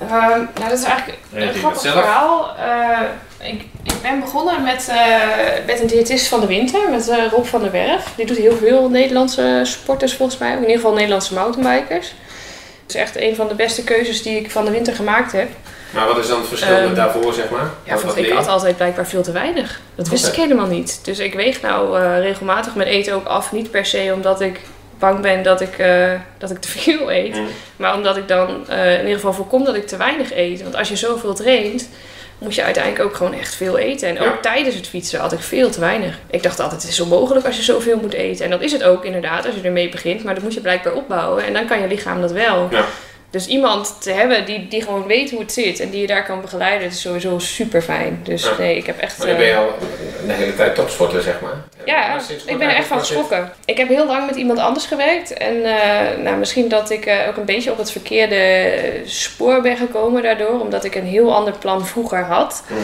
Ehm, 0.00 0.38
nou, 0.38 0.68
dat 0.68 0.78
is 0.78 0.84
eigenlijk 0.84 1.18
een 1.34 1.54
grappig 1.54 1.80
verhaal. 1.80 2.56
Eh, 2.56 3.48
ik, 3.48 3.64
ik 3.82 4.02
ben 4.02 4.20
begonnen 4.20 4.62
met, 4.62 4.88
eh, 4.88 5.66
met 5.66 5.80
een 5.80 5.86
diëtist 5.86 6.26
van 6.26 6.40
de 6.40 6.46
winter, 6.46 6.90
met 6.90 7.08
eh, 7.08 7.30
Rob 7.30 7.44
van 7.44 7.62
der 7.62 7.70
Werf. 7.70 8.04
Die 8.16 8.26
doet 8.26 8.36
heel 8.36 8.56
veel 8.56 8.88
Nederlandse 8.88 9.60
sporters 9.62 10.14
volgens 10.14 10.38
mij, 10.38 10.52
in 10.52 10.60
ieder 10.60 10.74
geval 10.76 10.92
Nederlandse 10.92 11.34
mountainbikers. 11.34 12.14
Dat 12.86 12.94
is 12.94 12.94
echt 12.94 13.16
een 13.16 13.34
van 13.34 13.48
de 13.48 13.54
beste 13.54 13.84
keuzes 13.84 14.22
die 14.22 14.36
ik 14.36 14.50
van 14.50 14.64
de 14.64 14.70
winter 14.70 14.94
gemaakt 14.94 15.32
heb. 15.32 15.48
Maar 15.90 16.06
wat 16.06 16.18
is 16.18 16.28
dan 16.28 16.38
het 16.38 16.48
verschil 16.48 16.76
Ehm, 16.76 16.86
met 16.86 16.96
daarvoor, 16.96 17.32
zeg 17.32 17.50
maar? 17.50 17.70
Ja, 17.84 17.98
want 17.98 18.16
ik 18.16 18.32
at 18.32 18.46
altijd 18.46 18.76
blijkbaar 18.76 19.06
veel 19.06 19.22
te 19.22 19.32
weinig. 19.32 19.80
Dat 19.94 20.08
wist 20.08 20.26
ik 20.26 20.34
helemaal 20.34 20.66
niet. 20.66 21.00
Dus 21.02 21.18
ik 21.18 21.34
weeg 21.34 21.60
nou 21.60 22.00
eh, 22.00 22.18
regelmatig 22.18 22.74
mijn 22.74 22.88
eten 22.88 23.14
ook 23.14 23.26
af. 23.26 23.52
Niet 23.52 23.70
per 23.70 23.86
se 23.86 24.10
omdat 24.14 24.40
ik 24.40 24.60
bang 25.00 25.20
ben 25.20 25.42
dat 25.42 25.60
ik, 25.60 25.78
eh, 25.78 26.12
dat 26.38 26.50
ik 26.50 26.58
te 26.58 26.68
veel 26.68 27.12
eet. 27.12 27.36
Mm. 27.36 27.46
Maar 27.76 27.94
omdat 27.94 28.16
ik 28.16 28.28
dan 28.28 28.68
eh, 28.68 28.92
in 28.92 29.00
ieder 29.00 29.14
geval 29.14 29.32
voorkom 29.32 29.64
dat 29.64 29.74
ik 29.74 29.86
te 29.86 29.96
weinig 29.96 30.34
eet. 30.34 30.62
Want 30.62 30.76
als 30.76 30.88
je 30.88 30.96
zoveel 30.96 31.34
traint, 31.34 31.88
moet 32.38 32.54
je 32.54 32.62
uiteindelijk 32.62 33.04
ook 33.04 33.14
gewoon 33.14 33.34
echt 33.34 33.54
veel 33.54 33.78
eten. 33.78 34.08
En 34.08 34.20
ook 34.20 34.42
tijdens 34.42 34.74
het 34.74 34.86
fietsen 34.86 35.20
had 35.20 35.32
ik 35.32 35.40
veel 35.40 35.70
te 35.70 35.80
weinig. 35.80 36.18
Ik 36.30 36.42
dacht 36.42 36.60
altijd, 36.60 36.82
het 36.82 36.90
is 36.90 37.00
onmogelijk 37.00 37.46
als 37.46 37.56
je 37.56 37.62
zoveel 37.62 37.98
moet 37.98 38.12
eten. 38.12 38.44
En 38.44 38.50
dat 38.50 38.62
is 38.62 38.72
het 38.72 38.82
ook 38.82 39.04
inderdaad, 39.04 39.46
als 39.46 39.54
je 39.54 39.60
ermee 39.60 39.88
begint. 39.88 40.24
Maar 40.24 40.34
dat 40.34 40.42
moet 40.42 40.54
je 40.54 40.60
blijkbaar 40.60 40.92
opbouwen. 40.92 41.44
En 41.44 41.52
dan 41.52 41.66
kan 41.66 41.80
je 41.80 41.86
lichaam 41.86 42.20
dat 42.20 42.32
wel. 42.32 42.68
Ja. 42.70 42.84
Dus 43.30 43.46
iemand 43.46 43.96
te 44.02 44.10
hebben 44.10 44.44
die, 44.46 44.68
die 44.68 44.82
gewoon 44.82 45.06
weet 45.06 45.30
hoe 45.30 45.40
het 45.40 45.52
zit 45.52 45.80
en 45.80 45.90
die 45.90 46.00
je 46.00 46.06
daar 46.06 46.24
kan 46.24 46.40
begeleiden, 46.40 46.88
is 46.88 47.00
sowieso 47.00 47.38
super 47.38 47.82
fijn. 47.82 48.20
Dus 48.22 48.42
Ja. 48.42 48.54
nee, 48.58 48.76
ik 48.76 48.86
heb 48.86 48.98
echt. 48.98 49.18
Maar 49.18 49.26
dan 49.26 49.36
ben 49.36 49.46
je 49.46 49.52
eh, 49.52 49.58
al 49.58 49.72
de 50.26 50.32
hele 50.32 50.54
tijd 50.54 50.74
topsporter, 50.74 51.22
zeg 51.22 51.40
maar. 51.40 51.54
ja, 51.84 52.08
Maar 52.08 52.22
ik 52.46 52.58
ben 52.58 52.68
er 52.68 52.74
echt 52.74 52.86
van 52.86 52.98
geschrokken. 52.98 53.52
Ik 53.64 53.76
heb 53.76 53.88
heel 53.88 54.06
lang 54.06 54.26
met 54.26 54.36
iemand 54.36 54.58
anders 54.58 54.86
gewerkt. 54.86 55.32
En 55.32 55.64
eh, 55.64 56.18
nou, 56.22 56.36
misschien 56.36 56.68
dat 56.68 56.90
ik 56.90 57.06
eh, 57.06 57.28
ook 57.28 57.36
een 57.36 57.44
beetje 57.44 57.70
op 57.70 57.78
het 57.78 57.90
verkeerde 57.90 58.72
spoor 59.04 59.60
ben 59.60 59.76
gekomen 59.76 60.22
daardoor. 60.22 60.60
Omdat 60.60 60.84
ik 60.84 60.94
een 60.94 61.06
heel 61.06 61.34
ander 61.34 61.58
plan 61.58 61.86
vroeger 61.86 62.24
had. 62.24 62.64
Mhm. 62.68 62.80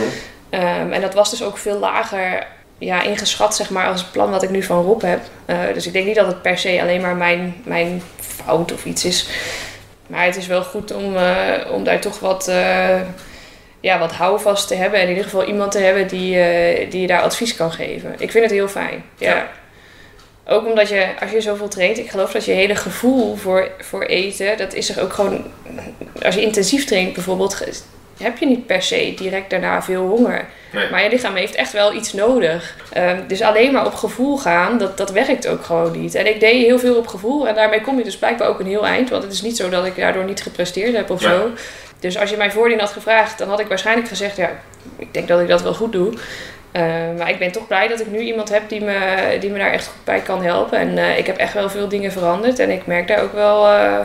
Ehm, 0.50 0.92
en 0.92 1.00
dat 1.00 1.14
was 1.14 1.30
dus 1.30 1.42
ook 1.42 1.58
veel 1.58 1.78
lager 1.78 2.46
ja, 2.78 3.02
ingeschat, 3.02 3.56
zeg 3.56 3.70
maar, 3.70 3.86
als 3.86 4.00
het 4.00 4.12
plan 4.12 4.30
wat 4.30 4.42
ik 4.42 4.50
nu 4.50 4.62
van 4.62 4.82
Rob 4.82 5.02
heb. 5.02 5.20
Dus 5.74 5.86
ik 5.86 5.92
denk 5.92 6.06
niet 6.06 6.14
dat 6.14 6.26
het 6.26 6.42
per 6.42 6.58
se 6.58 6.78
alleen 6.80 7.00
maar 7.00 7.16
mijn, 7.16 7.54
mijn 7.64 8.02
fout 8.20 8.72
of 8.72 8.84
iets 8.84 9.04
is. 9.04 9.28
Maar 10.06 10.24
het 10.24 10.36
is 10.36 10.46
wel 10.46 10.62
goed 10.62 10.92
om, 10.92 11.16
eh, 11.16 11.72
om 11.72 11.84
daar 11.84 12.00
toch 12.00 12.20
wat, 12.20 12.48
eh, 12.48 13.00
ja, 13.80 13.98
wat 13.98 14.12
houvast 14.12 14.68
te 14.68 14.74
hebben. 14.74 14.98
En 14.98 15.04
in 15.04 15.10
ieder 15.10 15.24
geval 15.24 15.44
iemand 15.44 15.72
te 15.72 15.78
hebben 15.78 16.08
die, 16.08 16.38
eh, 16.38 16.90
die 16.90 17.00
je 17.00 17.06
daar 17.06 17.22
advies 17.22 17.56
kan 17.56 17.72
geven. 17.72 18.14
Ik 18.18 18.30
vind 18.30 18.44
het 18.44 18.52
heel 18.52 18.68
fijn. 18.68 19.04
Ja. 19.18 19.34
Ja. 19.34 19.48
Ook 20.48 20.66
omdat 20.66 20.88
je, 20.88 21.06
als 21.20 21.30
je 21.30 21.40
zoveel 21.40 21.68
traint, 21.68 21.98
ik 21.98 22.10
geloof 22.10 22.32
dat 22.32 22.44
je 22.44 22.52
hele 22.52 22.74
gevoel 22.74 23.36
voor, 23.36 23.70
voor 23.78 24.02
eten, 24.02 24.56
dat 24.56 24.74
is 24.74 24.88
er 24.88 25.02
ook 25.02 25.12
gewoon, 25.12 25.44
als 26.22 26.34
je 26.34 26.40
intensief 26.40 26.84
traint 26.84 27.12
bijvoorbeeld, 27.12 27.62
heb 28.22 28.38
je 28.38 28.46
niet 28.46 28.66
per 28.66 28.82
se 28.82 29.14
direct 29.16 29.50
daarna 29.50 29.82
veel 29.82 30.06
honger. 30.06 30.44
Nee. 30.72 30.90
Maar 30.90 31.02
je 31.02 31.08
lichaam 31.10 31.34
heeft 31.34 31.54
echt 31.54 31.72
wel 31.72 31.92
iets 31.92 32.12
nodig. 32.12 32.76
Ehm, 32.92 33.16
dus 33.26 33.42
alleen 33.42 33.72
maar 33.72 33.86
op 33.86 33.94
gevoel 33.94 34.36
gaan, 34.36 34.78
dat, 34.78 34.96
dat 34.96 35.10
werkt 35.10 35.46
ook 35.46 35.64
gewoon 35.64 36.00
niet. 36.00 36.14
En 36.14 36.26
ik 36.26 36.40
deed 36.40 36.66
heel 36.66 36.78
veel 36.78 36.96
op 36.96 37.06
gevoel 37.06 37.48
en 37.48 37.54
daarmee 37.54 37.80
kom 37.80 37.98
je 37.98 38.04
dus 38.04 38.16
blijkbaar 38.18 38.48
ook 38.48 38.60
een 38.60 38.66
heel 38.66 38.86
eind. 38.86 39.10
Want 39.10 39.22
het 39.22 39.32
is 39.32 39.42
niet 39.42 39.56
zo 39.56 39.68
dat 39.68 39.86
ik 39.86 39.96
daardoor 39.96 40.24
niet 40.24 40.42
gepresteerd 40.42 40.96
heb 40.96 41.10
of 41.10 41.22
Ja. 41.22 41.28
zo. 41.30 41.50
Dus 42.00 42.18
als 42.18 42.30
je 42.30 42.36
mij 42.36 42.50
voordien 42.50 42.80
had 42.80 42.92
gevraagd, 42.92 43.38
dan 43.38 43.48
had 43.48 43.60
ik 43.60 43.66
waarschijnlijk 43.68 44.08
gezegd, 44.08 44.36
ja, 44.36 44.50
ik 44.98 45.14
denk 45.14 45.28
dat 45.28 45.40
ik 45.40 45.48
dat 45.48 45.62
wel 45.62 45.74
goed 45.74 45.92
doe. 45.92 46.12
Eh, 46.72 46.82
maar 47.18 47.30
ik 47.30 47.38
ben 47.38 47.52
toch 47.52 47.66
blij 47.66 47.88
dat 47.88 48.00
ik 48.00 48.06
nu 48.10 48.18
iemand 48.18 48.48
heb 48.48 48.68
die 48.68 48.84
me, 48.84 49.36
die 49.40 49.50
me 49.50 49.58
daar 49.58 49.72
echt 49.72 49.86
goed 49.86 50.04
bij 50.04 50.20
kan 50.20 50.42
helpen. 50.42 50.78
En 50.78 50.98
eh, 50.98 51.18
ik 51.18 51.26
heb 51.26 51.36
echt 51.36 51.52
wel 51.52 51.70
veel 51.70 51.88
dingen 51.88 52.12
veranderd. 52.12 52.58
En 52.58 52.70
ik 52.70 52.86
merk 52.86 53.08
daar 53.08 53.22
ook 53.22 53.32
wel, 53.32 53.66
eh, 53.68 53.98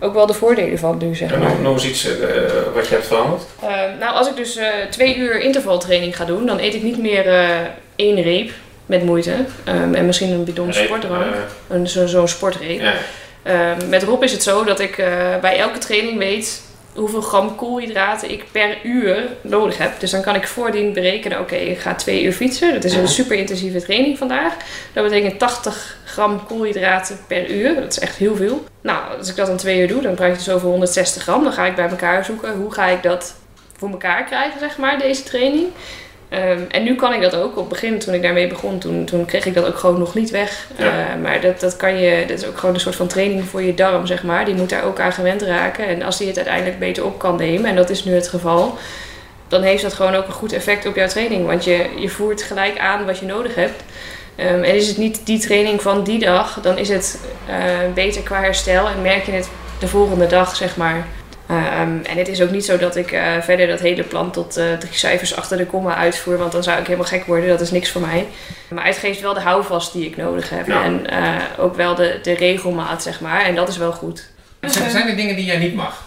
ook 0.00 0.14
wel 0.14 0.26
de 0.26 0.32
voordelen 0.34 0.78
van 0.78 0.98
nu, 0.98 1.14
zeg 1.14 1.30
maar. 1.30 1.38
nog, 1.38 1.62
nog 1.62 1.72
eens 1.74 1.86
iets 1.86 2.04
eh, 2.06 2.28
wat 2.74 2.88
je 2.88 2.94
hebt 2.94 3.06
veranderd? 3.06 3.42
Eh, 3.62 3.68
nou, 4.00 4.14
als 4.14 4.28
ik 4.28 4.36
dus 4.36 4.56
eh, 4.56 4.66
twee 4.90 5.16
uur 5.16 5.40
intervaltraining 5.40 6.16
ga 6.16 6.24
doen, 6.24 6.46
dan 6.46 6.58
eet 6.58 6.74
ik 6.74 6.82
niet 6.82 6.98
meer 6.98 7.26
eh, 7.26 7.48
één 7.96 8.22
reep 8.22 8.50
met 8.86 9.02
moeite. 9.04 9.34
Ehm, 9.64 9.94
en 9.94 10.06
misschien 10.06 10.30
een 10.32 10.44
bidon 10.44 10.70
Reep, 10.70 10.84
sportdrank. 10.84 11.34
Een- 11.68 11.88
zo- 11.88 12.06
Zo'n 12.06 12.28
sportreep. 12.28 12.80
ja. 12.80 12.92
Ehm, 13.42 13.88
met 13.88 14.02
Rob 14.02 14.22
is 14.22 14.32
het 14.32 14.42
zo 14.42 14.64
dat 14.64 14.80
ik 14.80 14.98
eh, 14.98 15.08
bij 15.40 15.58
elke 15.58 15.78
training 15.78 16.18
weet 16.18 16.62
hoeveel 16.96 17.20
gram 17.20 17.56
koolhydraten 17.56 18.30
ik 18.30 18.44
per 18.52 18.78
uur 18.82 19.28
nodig 19.40 19.78
heb. 19.78 20.00
Dus 20.00 20.10
dan 20.10 20.22
kan 20.22 20.34
ik 20.34 20.46
voordien 20.46 20.92
berekenen, 20.92 21.40
oké, 21.40 21.54
ik 21.54 21.78
ga 21.78 21.94
twee 21.94 22.22
uur 22.22 22.32
fietsen. 22.32 22.72
Dat 22.72 22.84
is 22.84 22.94
een 22.94 23.08
super 23.08 23.36
intensieve 23.36 23.82
training 23.82 24.18
vandaag. 24.18 24.54
Dat 24.92 25.04
betekent 25.04 25.38
80 25.38 25.98
gram 26.04 26.46
koolhydraten 26.46 27.18
per 27.26 27.50
uur. 27.50 27.74
Dat 27.74 27.92
is 27.92 27.98
echt 27.98 28.16
heel 28.16 28.36
veel. 28.36 28.64
Nou, 28.80 29.18
als 29.18 29.28
ik 29.28 29.36
dat 29.36 29.46
dan 29.46 29.56
twee 29.56 29.80
uur 29.80 29.88
doe, 29.88 30.02
dan 30.02 30.14
praat 30.14 30.30
je 30.30 30.36
dus 30.36 30.54
over 30.54 30.68
160 30.68 31.22
gram. 31.22 31.42
Dan 31.42 31.52
ga 31.52 31.66
ik 31.66 31.74
bij 31.74 31.88
elkaar 31.88 32.24
zoeken, 32.24 32.56
hoe 32.56 32.72
ga 32.72 32.86
ik 32.86 33.02
dat 33.02 33.34
voor 33.78 33.90
elkaar 33.90 34.24
krijgen, 34.24 34.60
zeg 34.60 34.78
maar, 34.78 34.98
deze 34.98 35.22
training. 35.22 35.66
Ehm, 36.28 36.60
en 36.68 36.82
nu 36.82 36.94
kan 36.94 37.12
ik 37.12 37.20
dat 37.20 37.34
ook. 37.36 37.50
Op 37.50 37.56
het 37.56 37.68
begin, 37.68 37.98
toen 37.98 38.14
ik 38.14 38.22
daarmee 38.22 38.46
begon, 38.46 38.78
toen, 38.78 39.04
toen 39.04 39.24
kreeg 39.24 39.46
ik 39.46 39.54
dat 39.54 39.66
ook 39.66 39.78
gewoon 39.78 39.98
nog 39.98 40.14
niet 40.14 40.30
weg. 40.30 40.66
Ja. 40.76 40.84
Eh, 40.84 41.20
maar 41.22 41.40
dat, 41.40 41.60
dat 41.60 41.76
kan 41.76 41.96
je, 41.96 42.24
dat 42.26 42.38
is 42.38 42.46
ook 42.46 42.58
gewoon 42.58 42.74
een 42.74 42.80
soort 42.80 42.96
van 42.96 43.06
training 43.06 43.44
voor 43.44 43.62
je 43.62 43.74
darm, 43.74 44.06
zeg 44.06 44.22
maar. 44.22 44.44
Die 44.44 44.54
moet 44.54 44.70
daar 44.70 44.84
ook 44.84 45.00
aan 45.00 45.12
gewend 45.12 45.42
raken. 45.42 45.86
En 45.86 46.02
als 46.02 46.18
die 46.18 46.26
het 46.26 46.36
uiteindelijk 46.36 46.78
beter 46.78 47.04
op 47.04 47.18
kan 47.18 47.36
nemen, 47.36 47.70
en 47.70 47.76
dat 47.76 47.90
is 47.90 48.04
nu 48.04 48.14
het 48.14 48.28
geval, 48.28 48.78
dan 49.48 49.62
heeft 49.62 49.82
dat 49.82 49.94
gewoon 49.94 50.14
ook 50.14 50.26
een 50.26 50.32
goed 50.32 50.52
effect 50.52 50.86
op 50.86 50.96
jouw 50.96 51.08
training. 51.08 51.46
Want 51.46 51.64
je, 51.64 51.86
je 51.96 52.08
voert 52.08 52.42
gelijk 52.42 52.78
aan 52.78 53.06
wat 53.06 53.18
je 53.18 53.26
nodig 53.26 53.54
hebt. 53.54 53.82
Ehm, 54.36 54.62
en 54.62 54.74
is 54.74 54.88
het 54.88 54.96
niet 54.96 55.26
die 55.26 55.38
training 55.38 55.82
van 55.82 56.04
die 56.04 56.18
dag, 56.18 56.60
dan 56.62 56.78
is 56.78 56.88
het 56.88 57.20
eh, 57.46 57.56
beter 57.94 58.22
qua 58.22 58.40
herstel 58.40 58.88
en 58.88 59.02
merk 59.02 59.26
je 59.26 59.32
het 59.32 59.48
de 59.78 59.88
volgende 59.88 60.26
dag, 60.26 60.56
zeg 60.56 60.76
maar. 60.76 61.06
Ehm, 61.48 61.98
en 62.02 62.16
het 62.18 62.28
is 62.28 62.40
ook 62.42 62.50
niet 62.50 62.64
zo 62.64 62.78
dat 62.78 62.96
ik 62.96 63.12
eh, 63.12 63.22
verder 63.40 63.66
dat 63.66 63.80
hele 63.80 64.02
plan 64.02 64.30
tot 64.30 64.56
eh, 64.56 64.64
drie 64.78 64.94
cijfers 64.94 65.36
achter 65.36 65.56
de 65.56 65.66
komma 65.66 65.94
uitvoer, 65.96 66.38
want 66.38 66.52
dan 66.52 66.62
zou 66.62 66.78
ik 66.80 66.86
helemaal 66.86 67.06
gek 67.08 67.26
worden. 67.26 67.48
Dat 67.48 67.60
is 67.60 67.70
niks 67.70 67.90
voor 67.90 68.00
mij. 68.00 68.26
Maar 68.68 68.86
het 68.86 68.96
geeft 68.96 69.20
wel 69.20 69.34
de 69.34 69.40
houvast 69.40 69.92
die 69.92 70.06
ik 70.06 70.16
nodig 70.16 70.50
heb. 70.50 70.66
Ja. 70.66 70.82
En 70.84 71.10
eh, 71.10 71.34
ook 71.58 71.76
wel 71.76 71.94
de, 71.94 72.18
de 72.22 72.32
regelmaat, 72.34 73.02
zeg 73.02 73.20
maar. 73.20 73.40
En 73.44 73.54
dat 73.54 73.68
is 73.68 73.76
wel 73.76 73.92
goed. 73.92 74.28
Zijn, 74.60 74.90
zijn 74.90 75.08
er 75.08 75.16
dingen 75.16 75.36
die 75.36 75.44
jij 75.44 75.56
niet 75.58 75.74
mag? 75.74 76.02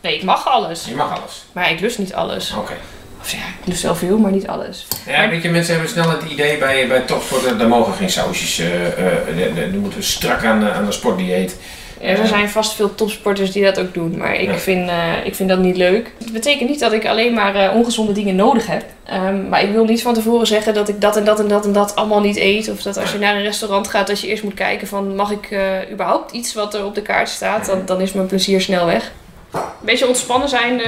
Nee, 0.00 0.16
ik 0.16 0.22
mag 0.22 0.46
alles. 0.48 0.84
Je 0.88 0.94
mag 0.94 1.20
alles. 1.20 1.44
Maar 1.52 1.70
ik 1.70 1.80
lust 1.80 1.98
niet 1.98 2.14
alles. 2.14 2.52
Oké. 2.58 2.72
Of 3.20 3.30
ja, 3.30 3.38
ik 3.38 3.66
lust 3.66 3.82
wel 3.82 3.94
veel, 3.94 4.18
maar 4.18 4.30
niet 4.32 4.46
alles. 4.46 4.86
Ja, 5.06 5.28
weet 5.28 5.42
je, 5.42 5.48
mensen 5.50 5.72
hebben 5.74 5.90
snel 5.92 6.10
het 6.10 6.22
idee 6.30 6.58
bij, 6.58 6.86
bij 6.88 7.00
topsporten, 7.00 7.58
daar 7.58 7.68
mogen 7.68 7.92
geen 7.94 8.10
sausjes, 8.10 8.58
eh 8.58 8.86
eh, 8.86 9.26
de- 9.36 9.52
de- 9.54 9.70
die 9.70 9.80
moeten 9.80 10.02
strak 10.02 10.44
aan, 10.44 10.70
aan 10.70 10.84
de 10.86 10.92
sportdieet. 10.92 11.56
Er 12.00 12.26
zijn 12.26 12.48
vast 12.48 12.72
veel 12.72 12.94
topsporters 12.94 13.52
die 13.52 13.64
dat 13.64 13.80
ook 13.80 13.94
doen, 13.94 14.16
maar 14.16 14.34
ik, 14.34 14.48
Ja. 14.50 14.56
vind, 14.58 14.88
eh, 14.88 14.96
ik 15.24 15.34
vind 15.34 15.48
dat 15.48 15.58
niet 15.58 15.76
leuk. 15.76 16.12
Het 16.18 16.32
betekent 16.32 16.68
niet 16.70 16.80
dat 16.80 16.92
ik 16.92 17.06
alleen 17.06 17.34
maar 17.34 17.54
eh, 17.54 17.74
ongezonde 17.74 18.12
dingen 18.12 18.36
nodig 18.36 18.66
heb. 18.66 18.84
Ehm, 19.04 19.48
maar 19.48 19.62
ik 19.62 19.72
wil 19.72 19.84
niet 19.84 20.02
van 20.02 20.14
tevoren 20.14 20.46
zeggen 20.46 20.74
dat 20.74 20.88
ik 20.88 21.00
dat 21.00 21.16
en 21.16 21.24
dat 21.24 21.40
en 21.40 21.48
dat 21.48 21.64
en 21.66 21.72
dat 21.72 21.96
allemaal 21.96 22.20
niet 22.20 22.36
eet. 22.36 22.70
Of 22.70 22.82
dat 22.82 22.98
als 22.98 23.12
je 23.12 23.18
naar 23.18 23.36
een 23.36 23.42
restaurant 23.42 23.88
gaat, 23.88 24.06
dat 24.06 24.20
je 24.20 24.26
eerst 24.26 24.42
moet 24.42 24.54
kijken 24.54 24.86
van 24.86 25.14
mag 25.16 25.30
ik 25.30 25.50
eh, 25.50 25.60
überhaupt 25.92 26.32
iets 26.32 26.54
wat 26.54 26.74
er 26.74 26.84
op 26.84 26.94
de 26.94 27.02
kaart 27.02 27.28
staat. 27.28 27.66
Dan, 27.66 27.82
dan 27.86 28.00
is 28.00 28.12
mijn 28.12 28.26
plezier 28.26 28.60
snel 28.60 28.86
weg. 28.86 29.12
Een 29.52 29.60
beetje 29.80 30.06
ontspannen 30.08 30.48
zijn 30.48 30.80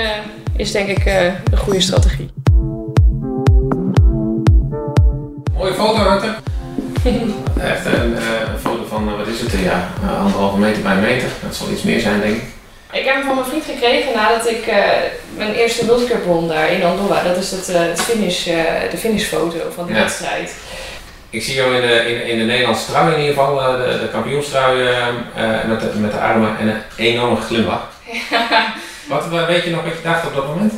is 0.57 0.73
denk 0.73 0.88
ik 0.88 1.04
een 1.50 1.59
goede 1.59 1.81
strategie. 1.81 2.31
Mooie 5.57 5.75
foto, 5.75 6.02
Rutte. 6.02 6.35
Echt 7.73 7.87
een, 7.87 7.92
een 7.92 8.59
foto 8.62 8.71
van, 9.04 9.12
eh, 9.12 9.18
wat 9.18 9.35
is 9.35 9.40
het, 9.40 9.52
ja, 9.64 9.88
eh, 10.02 10.21
anderhalve 10.21 10.59
meter 10.59 10.82
bij 10.82 10.92
een 10.92 11.00
meter. 11.00 11.28
Dat 11.42 11.54
zal 11.54 11.71
iets 11.71 11.82
meer 11.82 12.00
zijn, 12.00 12.21
denk 12.21 12.37
ik. 12.37 12.42
Ik 12.92 13.04
heb 13.04 13.14
hem 13.14 13.25
van 13.25 13.35
mijn 13.35 13.47
vriend 13.47 13.64
gekregen 13.64 14.12
nadat 14.14 14.49
ik 14.49 14.66
eh, 14.66 14.76
mijn 15.37 15.54
eerste 15.54 15.87
World 15.87 16.06
Cup 16.09 16.25
won 16.25 16.49
daar 16.49 16.73
in 16.73 16.85
Andorra. 16.85 17.23
Dat 17.23 17.37
is 17.37 17.50
het, 17.50 17.68
eh, 17.68 17.80
het 17.80 18.00
finish, 18.02 18.47
eh, 18.47 18.90
de 18.90 18.97
finishfoto 18.97 19.56
van 19.75 19.87
die 19.87 19.94
Ja. 19.94 20.00
wedstrijd. 20.00 20.54
Ik 21.30 21.42
zie 21.42 21.54
jou 21.54 21.75
in 21.75 21.80
de, 21.80 21.94
in, 22.11 22.26
in 22.26 22.38
de 22.38 22.44
Nederlandse 22.44 22.87
trui 22.87 23.12
in 23.14 23.21
ieder 23.21 23.35
geval, 23.35 23.61
eh, 23.61 23.76
de, 23.76 23.99
de 24.00 24.09
kampioenstrui 24.09 24.76
met, 25.66 25.80
de, 25.80 25.99
met 25.99 26.12
de 26.12 26.18
armen 26.18 26.59
en 26.59 26.68
een 26.68 26.82
enorme 26.97 27.37
glimlach. 27.40 27.90
Wat 29.09 29.28
weet 29.47 29.64
je 29.64 29.71
nog 29.71 29.85
wat 29.85 29.92
je 29.92 30.02
dacht 30.02 30.26
op 30.26 30.35
dat 30.35 30.47
moment? 30.47 30.73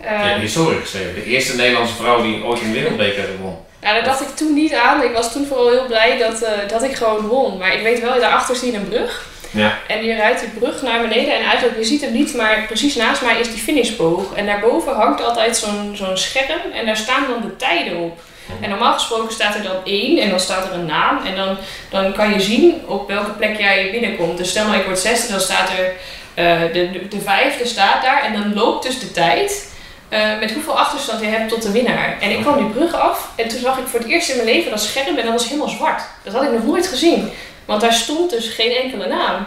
je 0.00 0.06
hebt 0.06 0.40
historie 0.40 0.80
geschreven. 0.80 1.14
De 1.14 1.24
eerste 1.24 1.56
Nederlandse 1.56 1.94
vrouw 1.94 2.22
die 2.22 2.44
ooit 2.44 2.60
een 2.60 2.72
wereldbeker 2.72 3.24
won. 3.40 3.56
Nou, 3.80 3.94
daar 3.94 4.04
dacht 4.04 4.20
ik 4.20 4.36
toen 4.36 4.54
niet 4.54 4.74
aan. 4.74 5.02
Ik 5.02 5.12
was 5.12 5.32
toen 5.32 5.46
vooral 5.46 5.70
heel 5.70 5.86
blij 5.86 6.18
dat, 6.18 6.42
eh, 6.42 6.52
dat 6.68 6.82
ik 6.82 6.94
gewoon 6.94 7.26
won. 7.26 7.58
Maar 7.58 7.74
ik 7.74 7.82
weet 7.82 8.00
wel, 8.00 8.20
daarachter 8.20 8.56
zie 8.56 8.72
je 8.72 8.78
een 8.78 8.88
brug. 8.88 9.28
Ja. 9.50 9.78
En 9.86 10.04
je 10.04 10.14
rijdt 10.14 10.40
die 10.40 10.48
brug 10.48 10.82
naar 10.82 11.00
beneden 11.00 11.34
en 11.34 11.44
eigenlijk, 11.44 11.78
je 11.78 11.84
ziet 11.84 12.00
hem 12.00 12.12
niet, 12.12 12.34
maar 12.34 12.64
precies 12.66 12.94
naast 12.94 13.22
mij 13.22 13.40
is 13.40 13.48
die 13.48 13.62
finishboog. 13.62 14.34
En 14.34 14.46
daarboven 14.46 14.94
hangt 14.94 15.22
altijd 15.24 15.56
zo'n 15.56 15.92
zo'n 15.96 16.16
scherm 16.16 16.72
en 16.72 16.86
daar 16.86 16.96
staan 16.96 17.26
dan 17.28 17.40
de 17.40 17.56
tijden 17.56 17.96
op. 17.96 18.20
En 18.60 18.70
normaal 18.70 18.92
gesproken 18.92 19.32
staat 19.32 19.54
er 19.54 19.62
dan 19.62 19.76
één 19.84 20.18
en 20.18 20.30
dan 20.30 20.40
staat 20.40 20.66
er 20.66 20.72
een 20.72 20.86
naam. 20.86 21.26
En 21.26 21.36
dan, 21.36 21.56
dan 21.90 22.12
kan 22.12 22.32
je 22.32 22.40
zien 22.40 22.82
op 22.86 23.08
welke 23.08 23.30
plek 23.30 23.58
jij 23.58 23.90
binnenkomt. 23.90 24.38
Dus 24.38 24.50
stel 24.50 24.66
nou 24.66 24.78
ik 24.78 24.84
word 24.84 24.98
zesde, 24.98 25.32
dan 25.32 25.40
staat 25.40 25.70
er 25.70 25.92
eh, 26.34 26.72
de, 26.72 26.90
de, 26.90 27.08
de 27.08 27.20
vijfde 27.20 27.66
staat 27.66 28.02
daar. 28.02 28.22
En 28.22 28.32
dan 28.32 28.54
loopt 28.54 28.82
dus 28.86 29.00
de 29.00 29.12
tijd 29.12 29.69
eh, 30.10 30.38
met 30.40 30.52
hoeveel 30.52 30.78
achterstand 30.78 31.20
je 31.20 31.26
hebt 31.26 31.48
tot 31.48 31.62
de 31.62 31.70
winnaar. 31.72 32.16
En 32.20 32.30
ik 32.30 32.40
kwam 32.40 32.56
die 32.56 32.66
brug 32.66 32.94
af 32.94 33.28
en 33.36 33.48
toen 33.48 33.60
zag 33.60 33.78
ik 33.78 33.86
voor 33.86 34.00
het 34.00 34.08
eerst 34.08 34.28
in 34.30 34.36
mijn 34.36 34.48
leven 34.48 34.70
dat 34.70 34.80
scherm 34.82 35.16
en 35.18 35.24
dat 35.24 35.32
was 35.32 35.48
helemaal 35.48 35.68
zwart. 35.68 36.02
Dat 36.22 36.32
had 36.32 36.42
ik 36.42 36.50
nog 36.52 36.64
nooit 36.66 36.86
gezien. 36.86 37.30
Want 37.64 37.80
daar 37.80 37.92
stond 37.92 38.30
dus 38.30 38.48
geen 38.48 38.72
enkele 38.76 39.06
naam. 39.06 39.46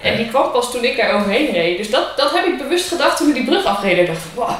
En 0.00 0.16
die 0.16 0.28
kwam 0.28 0.50
pas 0.52 0.70
toen 0.70 0.84
ik 0.84 0.96
daar 0.96 1.14
overheen 1.14 1.50
reed. 1.52 1.76
Dus 1.76 1.90
dat, 1.90 2.16
dat 2.16 2.30
heb 2.32 2.44
ik 2.44 2.58
bewust 2.58 2.88
gedacht 2.88 3.16
toen 3.16 3.28
ik 3.28 3.34
die 3.34 3.44
brug 3.44 3.64
afreed. 3.64 3.98
Ik 3.98 4.06
dacht, 4.06 4.18
wow, 4.34 4.50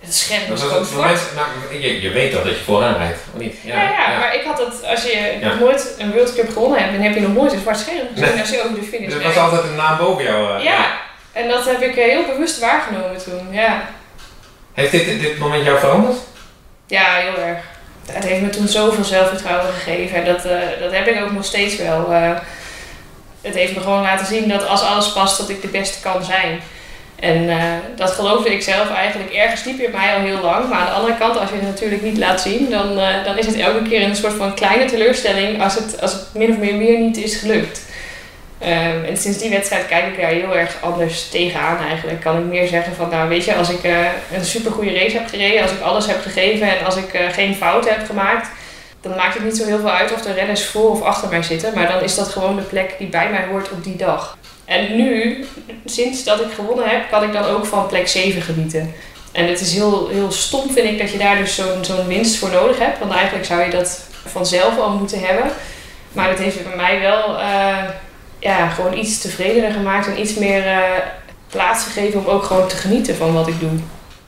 het 0.00 0.14
scherm 0.14 0.48
Dat 0.48 0.58
is 0.58 0.64
gewoon 0.64 0.84
zwart. 0.84 1.20
nou, 1.34 1.80
je, 1.80 2.00
je 2.00 2.10
weet 2.10 2.32
dat 2.32 2.44
dat 2.44 2.52
je 2.56 2.62
vooraan 2.64 2.96
rijdt, 2.96 3.18
of 3.34 3.40
niet? 3.40 3.54
Ja, 3.64 3.82
ja, 3.82 4.18
maar 4.18 4.34
ik 4.34 4.42
had 4.44 4.58
het, 4.58 4.86
als 4.86 5.02
je 5.02 5.36
nog 5.42 5.58
nooit 5.60 5.94
een 5.98 6.12
World 6.12 6.34
Cup 6.34 6.52
gewonnen 6.52 6.78
hebt, 6.80 6.92
dan 6.92 7.02
heb 7.02 7.14
je 7.14 7.20
nog 7.20 7.34
nooit 7.34 7.52
een 7.52 7.60
zwart 7.60 7.78
scherm 7.78 8.06
gezien 8.14 8.28
Nee. 8.30 8.40
als 8.40 8.50
je 8.50 8.62
over 8.64 8.74
de 8.74 8.82
finish 8.82 9.06
Dus 9.14 9.14
het 9.24 9.34
was 9.34 9.36
altijd 9.44 9.62
een 9.62 9.76
naam 9.76 9.98
boven 9.98 10.24
jou. 10.24 10.58
eh, 10.58 10.64
Ja, 10.64 10.86
en 11.32 11.48
dat 11.48 11.64
heb 11.64 11.80
ik 11.82 11.96
eh, 11.96 12.04
heel 12.04 12.24
bewust 12.26 12.58
waargenomen 12.58 13.22
toen, 13.24 13.48
ja. 13.50 13.82
Heeft 14.74 14.90
dit, 14.90 15.20
dit 15.20 15.38
moment 15.38 15.64
jou 15.64 15.78
veranderd? 15.78 16.16
Ja, 16.86 17.14
heel 17.14 17.44
erg. 17.44 17.58
Het 18.10 18.24
heeft 18.24 18.40
me 18.42 18.48
toen 18.48 18.68
zoveel 18.68 19.04
zelfvertrouwen 19.04 19.72
gegeven 19.72 20.16
en 20.16 20.24
dat, 20.24 20.44
eh, 20.44 20.58
dat 20.80 20.92
heb 20.92 21.06
ik 21.06 21.22
ook 21.22 21.32
nog 21.32 21.44
steeds 21.44 21.76
wel. 21.76 22.12
eh. 22.12 22.30
het 23.40 23.54
heeft 23.54 23.74
me 23.74 23.80
gewoon 23.80 24.02
laten 24.02 24.26
zien 24.26 24.48
dat 24.48 24.66
als 24.66 24.82
alles 24.82 25.12
past, 25.12 25.38
dat 25.38 25.48
ik 25.48 25.62
de 25.62 25.68
beste 25.68 26.00
kan 26.00 26.24
zijn. 26.24 26.60
En 27.16 27.48
eh, 27.50 27.62
dat 27.96 28.10
geloofde 28.10 28.52
ik 28.52 28.62
zelf 28.62 28.90
eigenlijk 28.94 29.32
ergens 29.32 29.62
diep 29.62 29.80
in 29.80 29.90
mij 29.90 30.14
al 30.14 30.20
heel 30.20 30.40
lang. 30.40 30.68
Maar 30.68 30.78
aan 30.78 30.86
de 30.86 30.92
andere 30.92 31.18
kant, 31.18 31.38
als 31.38 31.48
je 31.48 31.54
het 31.54 31.64
natuurlijk 31.64 32.02
niet 32.02 32.18
laat 32.18 32.40
zien, 32.40 32.70
dan, 32.70 32.94
dan 33.24 33.38
is 33.38 33.46
het 33.46 33.56
elke 33.56 33.82
keer 33.88 34.02
een 34.02 34.16
soort 34.16 34.32
van 34.34 34.54
kleine 34.54 34.84
teleurstelling 34.84 35.62
als 35.62 35.74
het, 35.74 36.00
als 36.00 36.16
min 36.34 36.50
of 36.50 36.56
meer 36.56 36.78
weer 36.78 36.98
niet 36.98 37.16
is 37.16 37.36
gelukt. 37.36 37.80
Ehm, 38.60 39.04
en 39.04 39.16
sinds 39.16 39.38
die 39.38 39.50
wedstrijd 39.50 39.86
kijk 39.86 40.06
ik 40.06 40.20
daar 40.20 40.30
heel 40.30 40.56
erg 40.56 40.76
anders 40.80 41.28
tegenaan 41.28 41.78
eigenlijk. 41.78 42.20
Kan 42.20 42.38
ik 42.38 42.44
meer 42.44 42.66
zeggen 42.66 42.94
van, 42.94 43.08
nou 43.08 43.28
weet 43.28 43.44
je, 43.44 43.54
als 43.54 43.70
ik 43.70 43.82
eh, 43.82 43.98
een 44.32 44.44
supergoeie 44.44 44.98
race 44.98 45.16
heb 45.16 45.28
gereden, 45.28 45.62
als 45.62 45.70
ik 45.70 45.80
alles 45.80 46.06
heb 46.06 46.22
gegeven 46.22 46.78
en 46.78 46.84
als 46.84 46.96
ik 46.96 47.12
eh, 47.12 47.28
geen 47.32 47.54
fouten 47.54 47.92
heb 47.92 48.06
gemaakt, 48.06 48.48
dan 49.00 49.16
maakt 49.16 49.34
het 49.34 49.44
niet 49.44 49.56
zo 49.56 49.64
heel 49.64 49.78
veel 49.78 49.90
uit 49.90 50.12
of 50.12 50.22
de 50.22 50.32
renners 50.32 50.64
voor 50.64 50.90
of 50.90 51.02
achter 51.02 51.28
mij 51.28 51.42
zitten. 51.42 51.74
Maar 51.74 51.88
dan 51.88 52.02
is 52.02 52.14
dat 52.14 52.28
gewoon 52.28 52.56
de 52.56 52.62
plek 52.62 52.94
die 52.98 53.08
bij 53.08 53.30
mij 53.30 53.46
hoort 53.50 53.70
op 53.70 53.84
die 53.84 53.96
dag. 53.96 54.38
En 54.64 54.96
nu, 54.96 55.44
sinds 55.84 56.24
dat 56.24 56.40
ik 56.40 56.52
gewonnen 56.54 56.88
heb, 56.88 57.10
kan 57.10 57.22
ik 57.22 57.32
dan 57.32 57.44
ook 57.44 57.66
van 57.66 57.86
plek 57.86 58.08
7 58.08 58.42
genieten. 58.42 58.94
En 59.32 59.46
het 59.46 59.60
is 59.60 59.72
heel, 59.72 60.08
heel 60.08 60.32
stom, 60.32 60.70
vind 60.70 60.88
ik, 60.88 60.98
dat 60.98 61.12
je 61.12 61.18
daar 61.18 61.36
dus 61.36 61.54
zo'n 61.54 61.84
zo'n 61.84 62.06
winst 62.06 62.36
voor 62.36 62.50
nodig 62.50 62.78
hebt. 62.78 62.98
Want 62.98 63.12
eigenlijk 63.12 63.44
zou 63.44 63.60
je 63.62 63.70
dat 63.70 64.00
vanzelf 64.26 64.78
al 64.78 64.90
moeten 64.90 65.20
hebben. 65.20 65.50
Maar 66.12 66.28
dat 66.28 66.38
heeft 66.38 66.64
bij 66.64 66.76
mij 66.76 67.00
wel 67.00 67.38
eh, 67.38 67.78
ja, 68.40 68.68
gewoon 68.68 68.98
iets 68.98 69.18
tevredener 69.18 69.72
gemaakt 69.72 70.06
en 70.06 70.20
iets 70.20 70.34
meer 70.34 70.66
eh, 70.66 70.80
plaats 71.48 71.84
gegeven 71.84 72.20
om 72.20 72.26
ook 72.26 72.42
gewoon 72.42 72.68
te 72.68 72.76
genieten 72.76 73.16
van 73.16 73.34
wat 73.34 73.48
ik 73.48 73.60
doe. 73.60 73.70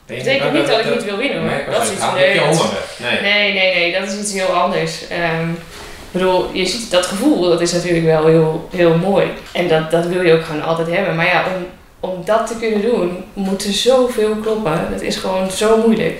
Dat 0.06 0.16
betekent 0.16 0.52
niet 0.52 0.66
dat 0.66 0.78
ik 0.78 0.94
niet 0.94 1.04
wil 1.04 1.16
winnen 1.16 1.38
hoor. 1.38 1.50
Nee, 1.50 1.64
dat 1.70 1.82
is 1.82 1.90
iets 1.90 2.04
leuks. 2.14 2.58
weg. 2.58 2.98
Nee. 2.98 3.20
Nee, 3.20 3.52
nee, 3.52 3.74
nee, 3.74 4.00
dat 4.00 4.08
is 4.08 4.18
iets 4.18 4.32
heel 4.32 4.46
anders. 4.46 5.08
Ehm, 5.08 5.50
ik 5.50 6.18
bedoel, 6.18 6.50
je 6.52 6.66
ziet 6.66 6.90
dat 6.90 7.06
gevoel, 7.06 7.40
dat 7.40 7.60
is 7.60 7.72
natuurlijk 7.72 8.04
wel 8.04 8.26
heel, 8.26 8.68
heel 8.70 8.94
mooi. 8.94 9.26
En 9.52 9.68
dat, 9.68 9.90
dat 9.90 10.06
wil 10.06 10.22
je 10.22 10.32
ook 10.32 10.44
gewoon 10.44 10.62
altijd 10.62 10.88
hebben. 10.88 11.16
Maar 11.16 11.26
ja, 11.26 11.44
om, 11.56 11.66
om 12.10 12.24
dat 12.24 12.46
te 12.46 12.56
kunnen 12.58 12.82
doen, 12.82 13.24
moet 13.32 13.64
er 13.64 13.72
zoveel 13.72 14.34
kloppen. 14.34 14.88
Dat 14.90 15.00
is 15.00 15.16
gewoon 15.16 15.50
zo 15.50 15.76
moeilijk. 15.76 16.18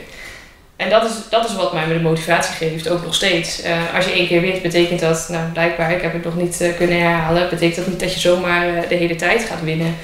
En 0.83 0.91
dat 0.91 1.05
is, 1.05 1.11
dat 1.29 1.49
is 1.49 1.55
wat 1.55 1.73
mij 1.73 1.87
de 1.87 2.01
motivatie 2.01 2.55
geeft, 2.55 2.89
ook 2.89 3.05
nog 3.05 3.15
steeds. 3.15 3.63
Eh, 3.63 3.95
als 3.95 4.05
je 4.05 4.13
één 4.13 4.27
keer 4.27 4.41
wint, 4.41 4.63
betekent 4.63 5.01
dat, 5.01 5.29
nou 5.31 5.51
blijkbaar, 5.53 5.93
ik 5.93 6.03
heb 6.03 6.13
het 6.13 6.25
nog 6.25 6.37
niet 6.37 6.61
eh, 6.61 6.77
kunnen 6.77 7.01
herhalen, 7.01 7.49
betekent 7.49 7.77
dat 7.77 7.87
niet 7.87 8.01
dat 8.01 8.15
je 8.15 8.21
zomaar 8.21 8.69
eh, 8.69 8.89
de 8.89 8.95
hele 8.95 9.17
tijd 9.17 9.43
gaat 9.43 9.63
winnen. 9.63 9.97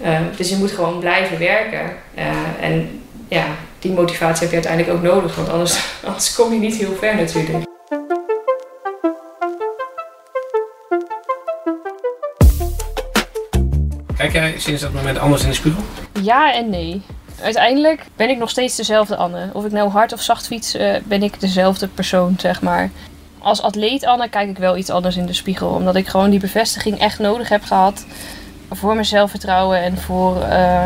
Eh, 0.00 0.20
dus 0.36 0.48
je 0.48 0.56
moet 0.56 0.70
gewoon 0.70 0.98
blijven 0.98 1.38
werken. 1.38 1.96
Eh, 2.14 2.26
en 2.60 3.02
ja, 3.28 3.44
die 3.78 3.92
motivatie 3.92 4.40
heb 4.40 4.50
je 4.50 4.68
uiteindelijk 4.68 4.96
ook 4.96 5.14
nodig, 5.14 5.36
want 5.36 5.48
anders, 5.48 5.78
anders 6.06 6.34
kom 6.34 6.52
je 6.52 6.58
niet 6.58 6.76
heel 6.76 6.94
ver 6.94 7.16
natuurlijk. 7.16 7.64
Kijk 14.16 14.32
jij 14.32 14.54
sinds 14.56 14.82
dat 14.82 14.92
moment 14.92 15.18
anders 15.18 15.42
in 15.42 15.48
de 15.48 15.54
spiegel? 15.54 15.82
Ja 16.22 16.54
en 16.54 16.70
nee. 16.70 17.02
Uiteindelijk 17.42 18.06
ben 18.16 18.30
ik 18.30 18.38
nog 18.38 18.50
steeds 18.50 18.76
dezelfde 18.76 19.16
Anne. 19.16 19.48
Of 19.52 19.64
ik 19.64 19.72
nou 19.72 19.90
hard 19.90 20.12
of 20.12 20.22
zacht 20.22 20.46
fiets, 20.46 20.74
eh, 20.74 20.94
ben 21.04 21.22
ik 21.22 21.40
dezelfde 21.40 21.88
persoon, 21.88 22.34
zeg 22.38 22.62
maar. 22.62 22.90
Als 23.38 23.62
atleet 23.62 24.04
Anne 24.04 24.28
kijk 24.28 24.48
ik 24.48 24.58
wel 24.58 24.76
iets 24.76 24.90
anders 24.90 25.16
in 25.16 25.26
de 25.26 25.32
spiegel. 25.32 25.68
Omdat 25.68 25.94
ik 25.96 26.08
gewoon 26.08 26.30
die 26.30 26.40
bevestiging 26.40 26.98
echt 26.98 27.18
nodig 27.18 27.48
heb 27.48 27.62
gehad. 27.64 28.04
Voor 28.70 28.94
mijn 28.94 29.06
zelfvertrouwen 29.06 29.82
en 29.82 29.98
voor, 29.98 30.42
eh, 30.42 30.84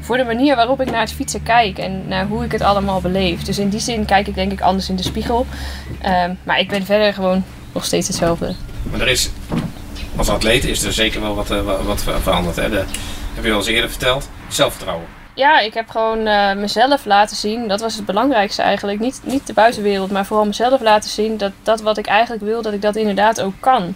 voor 0.00 0.16
de 0.16 0.24
manier 0.24 0.56
waarop 0.56 0.80
ik 0.80 0.90
naar 0.90 1.00
het 1.00 1.12
fietsen 1.12 1.42
kijk. 1.42 1.78
En 1.78 2.08
naar 2.08 2.26
hoe 2.26 2.44
ik 2.44 2.52
het 2.52 2.60
allemaal 2.62 3.00
beleef. 3.00 3.42
Dus 3.42 3.58
in 3.58 3.68
die 3.68 3.80
zin 3.80 4.04
kijk 4.04 4.26
ik 4.26 4.34
denk 4.34 4.52
ik 4.52 4.60
anders 4.60 4.88
in 4.88 4.96
de 4.96 5.02
spiegel. 5.02 5.46
Ehm, 6.00 6.34
maar 6.42 6.58
ik 6.58 6.68
ben 6.68 6.84
verder 6.84 7.12
gewoon 7.14 7.44
nog 7.72 7.84
steeds 7.84 8.06
hetzelfde. 8.08 8.54
Maar 8.90 9.00
er 9.00 9.08
is, 9.08 9.30
als 10.16 10.28
atleet 10.28 10.64
is 10.64 10.82
er 10.82 10.92
zeker 10.92 11.20
wel 11.20 11.34
wat, 11.34 11.50
eh, 11.50 11.60
wat, 11.60 11.82
wat 11.82 12.02
ver- 12.02 12.20
veranderd. 12.20 12.56
Hè? 12.56 12.70
De, 12.70 12.84
heb 13.34 13.44
je 13.44 13.50
al 13.50 13.56
eens 13.56 13.66
eerder 13.66 13.90
verteld. 13.90 14.28
Zelfvertrouwen. 14.48 15.06
Ja, 15.34 15.60
ik 15.60 15.74
heb 15.74 15.90
gewoon 15.90 16.26
uh, 16.26 16.52
mezelf 16.52 17.04
laten 17.04 17.36
zien. 17.36 17.68
Dat 17.68 17.80
was 17.80 17.94
het 17.94 18.04
belangrijkste 18.04 18.62
eigenlijk. 18.62 19.00
Niet, 19.00 19.20
niet 19.24 19.46
de 19.46 19.52
buitenwereld, 19.52 20.10
maar 20.10 20.26
vooral 20.26 20.46
mezelf 20.46 20.80
laten 20.80 21.10
zien 21.10 21.36
dat 21.36 21.52
dat 21.62 21.80
wat 21.80 21.98
ik 21.98 22.06
eigenlijk 22.06 22.42
wil, 22.42 22.62
dat 22.62 22.72
ik 22.72 22.82
dat 22.82 22.96
inderdaad 22.96 23.40
ook 23.40 23.54
kan. 23.60 23.82
Mm. 23.82 23.94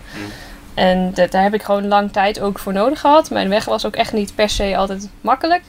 En 0.74 1.14
dat, 1.14 1.30
daar 1.30 1.42
heb 1.42 1.54
ik 1.54 1.62
gewoon 1.62 1.88
lang 1.88 2.12
tijd 2.12 2.40
ook 2.40 2.58
voor 2.58 2.72
nodig 2.72 3.00
gehad. 3.00 3.30
Mijn 3.30 3.48
weg 3.48 3.64
was 3.64 3.86
ook 3.86 3.96
echt 3.96 4.12
niet 4.12 4.34
per 4.34 4.48
se 4.48 4.76
altijd 4.76 5.08
makkelijk. 5.20 5.62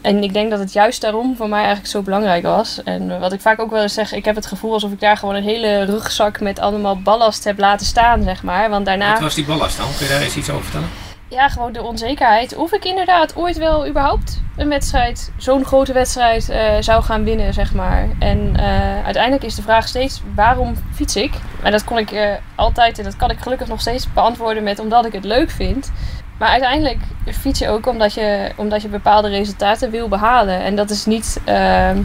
En 0.00 0.22
ik 0.22 0.32
denk 0.32 0.50
dat 0.50 0.58
het 0.58 0.72
juist 0.72 1.00
daarom 1.00 1.36
voor 1.36 1.48
mij 1.48 1.58
eigenlijk 1.58 1.88
zo 1.88 2.02
belangrijk 2.02 2.42
was. 2.42 2.82
En 2.82 3.20
wat 3.20 3.32
ik 3.32 3.40
vaak 3.40 3.60
ook 3.60 3.70
wel 3.70 3.82
eens 3.82 3.94
zeg, 3.94 4.12
ik 4.12 4.24
heb 4.24 4.34
het 4.34 4.46
gevoel 4.46 4.72
alsof 4.72 4.92
ik 4.92 5.00
daar 5.00 5.16
gewoon 5.16 5.34
een 5.34 5.42
hele 5.42 5.84
rugzak 5.84 6.40
met 6.40 6.58
allemaal 6.58 7.02
ballast 7.02 7.44
heb 7.44 7.58
laten 7.58 7.86
staan, 7.86 8.22
zeg 8.22 8.42
maar. 8.42 8.70
Want 8.70 8.86
daarna... 8.86 9.12
Wat 9.12 9.20
was 9.20 9.34
die 9.34 9.44
ballast 9.44 9.76
dan? 9.76 9.86
Kun 9.96 10.06
je 10.06 10.12
daar 10.12 10.22
eens 10.22 10.36
iets 10.36 10.50
over 10.50 10.62
vertellen? 10.62 11.03
Ja, 11.34 11.48
gewoon 11.48 11.72
de 11.72 11.82
onzekerheid. 11.82 12.56
Of 12.56 12.72
ik 12.72 12.84
inderdaad 12.84 13.36
ooit 13.36 13.56
wel 13.56 13.88
überhaupt 13.88 14.40
een 14.56 14.68
wedstrijd, 14.68 15.32
zo'n 15.36 15.64
grote 15.64 15.92
wedstrijd, 15.92 16.48
uh, 16.50 16.56
zou 16.80 17.02
gaan 17.02 17.24
winnen, 17.24 17.54
zeg 17.54 17.74
maar. 17.74 18.08
En 18.18 18.54
uh, 18.56 19.04
uiteindelijk 19.04 19.44
is 19.44 19.54
de 19.54 19.62
vraag 19.62 19.88
steeds, 19.88 20.22
waarom 20.34 20.74
fiets 20.92 21.16
ik? 21.16 21.32
En 21.62 21.72
dat 21.72 21.84
kon 21.84 21.98
ik 21.98 22.12
uh, 22.12 22.34
altijd, 22.54 22.98
en 22.98 23.04
dat 23.04 23.16
kan 23.16 23.30
ik 23.30 23.38
gelukkig 23.38 23.68
nog 23.68 23.80
steeds 23.80 24.12
beantwoorden 24.12 24.62
met 24.62 24.78
omdat 24.78 25.06
ik 25.06 25.12
het 25.12 25.24
leuk 25.24 25.50
vind. 25.50 25.92
Maar 26.38 26.48
uiteindelijk 26.48 26.98
fiets 27.24 27.58
je 27.58 27.68
ook 27.68 27.86
omdat 27.86 28.14
je, 28.14 28.50
omdat 28.56 28.82
je 28.82 28.88
bepaalde 28.88 29.28
resultaten 29.28 29.90
wil 29.90 30.08
behalen. 30.08 30.60
En 30.60 30.76
dat 30.76 30.90
is 30.90 31.06
niet, 31.06 31.40
ehm, 31.44 32.02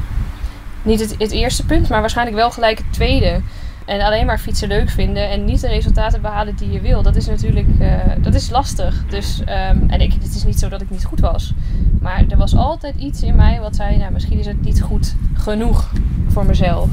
niet 0.82 1.16
het, 1.18 1.32
eerste 1.32 1.66
punt, 1.66 1.90
maar 1.90 2.00
waarschijnlijk 2.00 2.38
wel 2.38 2.52
gelijk 2.52 2.78
het 2.78 2.94
tweede. 2.94 3.42
En 3.89 4.01
alleen 4.01 4.25
maar 4.25 4.39
fietsen 4.39 4.67
leuk 4.67 4.89
vinden 4.89 5.29
en 5.29 5.46
niet 5.46 5.62
de 5.62 5.67
resultaten 5.67 6.22
behalen 6.22 6.55
die 6.55 6.72
je 6.72 6.79
wil, 6.79 7.01
dat 7.01 7.15
is 7.15 7.27
natuurlijk 7.27 7.67
uh, 7.79 7.93
dat 8.17 8.34
is 8.34 8.50
lastig. 8.50 9.05
Dus, 9.08 9.39
um, 9.39 9.89
en 9.89 10.01
ik, 10.01 10.13
het 10.13 10.36
is 10.36 10.43
niet 10.43 10.60
zo 10.60 10.69
dat 10.69 10.81
ik 10.81 10.89
niet 10.89 11.05
goed 11.05 11.19
was. 11.19 11.53
Maar 12.01 12.24
er 12.29 12.38
was 12.38 12.55
altijd 12.55 12.96
iets 12.96 13.22
in 13.22 13.36
mij 13.36 13.60
wat 13.60 13.75
zei, 13.75 13.98
nou 13.98 14.12
misschien 14.12 14.39
is 14.39 14.46
het 14.46 14.62
niet 14.62 14.81
goed 14.81 15.15
genoeg 15.34 15.91
voor 16.27 16.46
mezelf. 16.46 16.89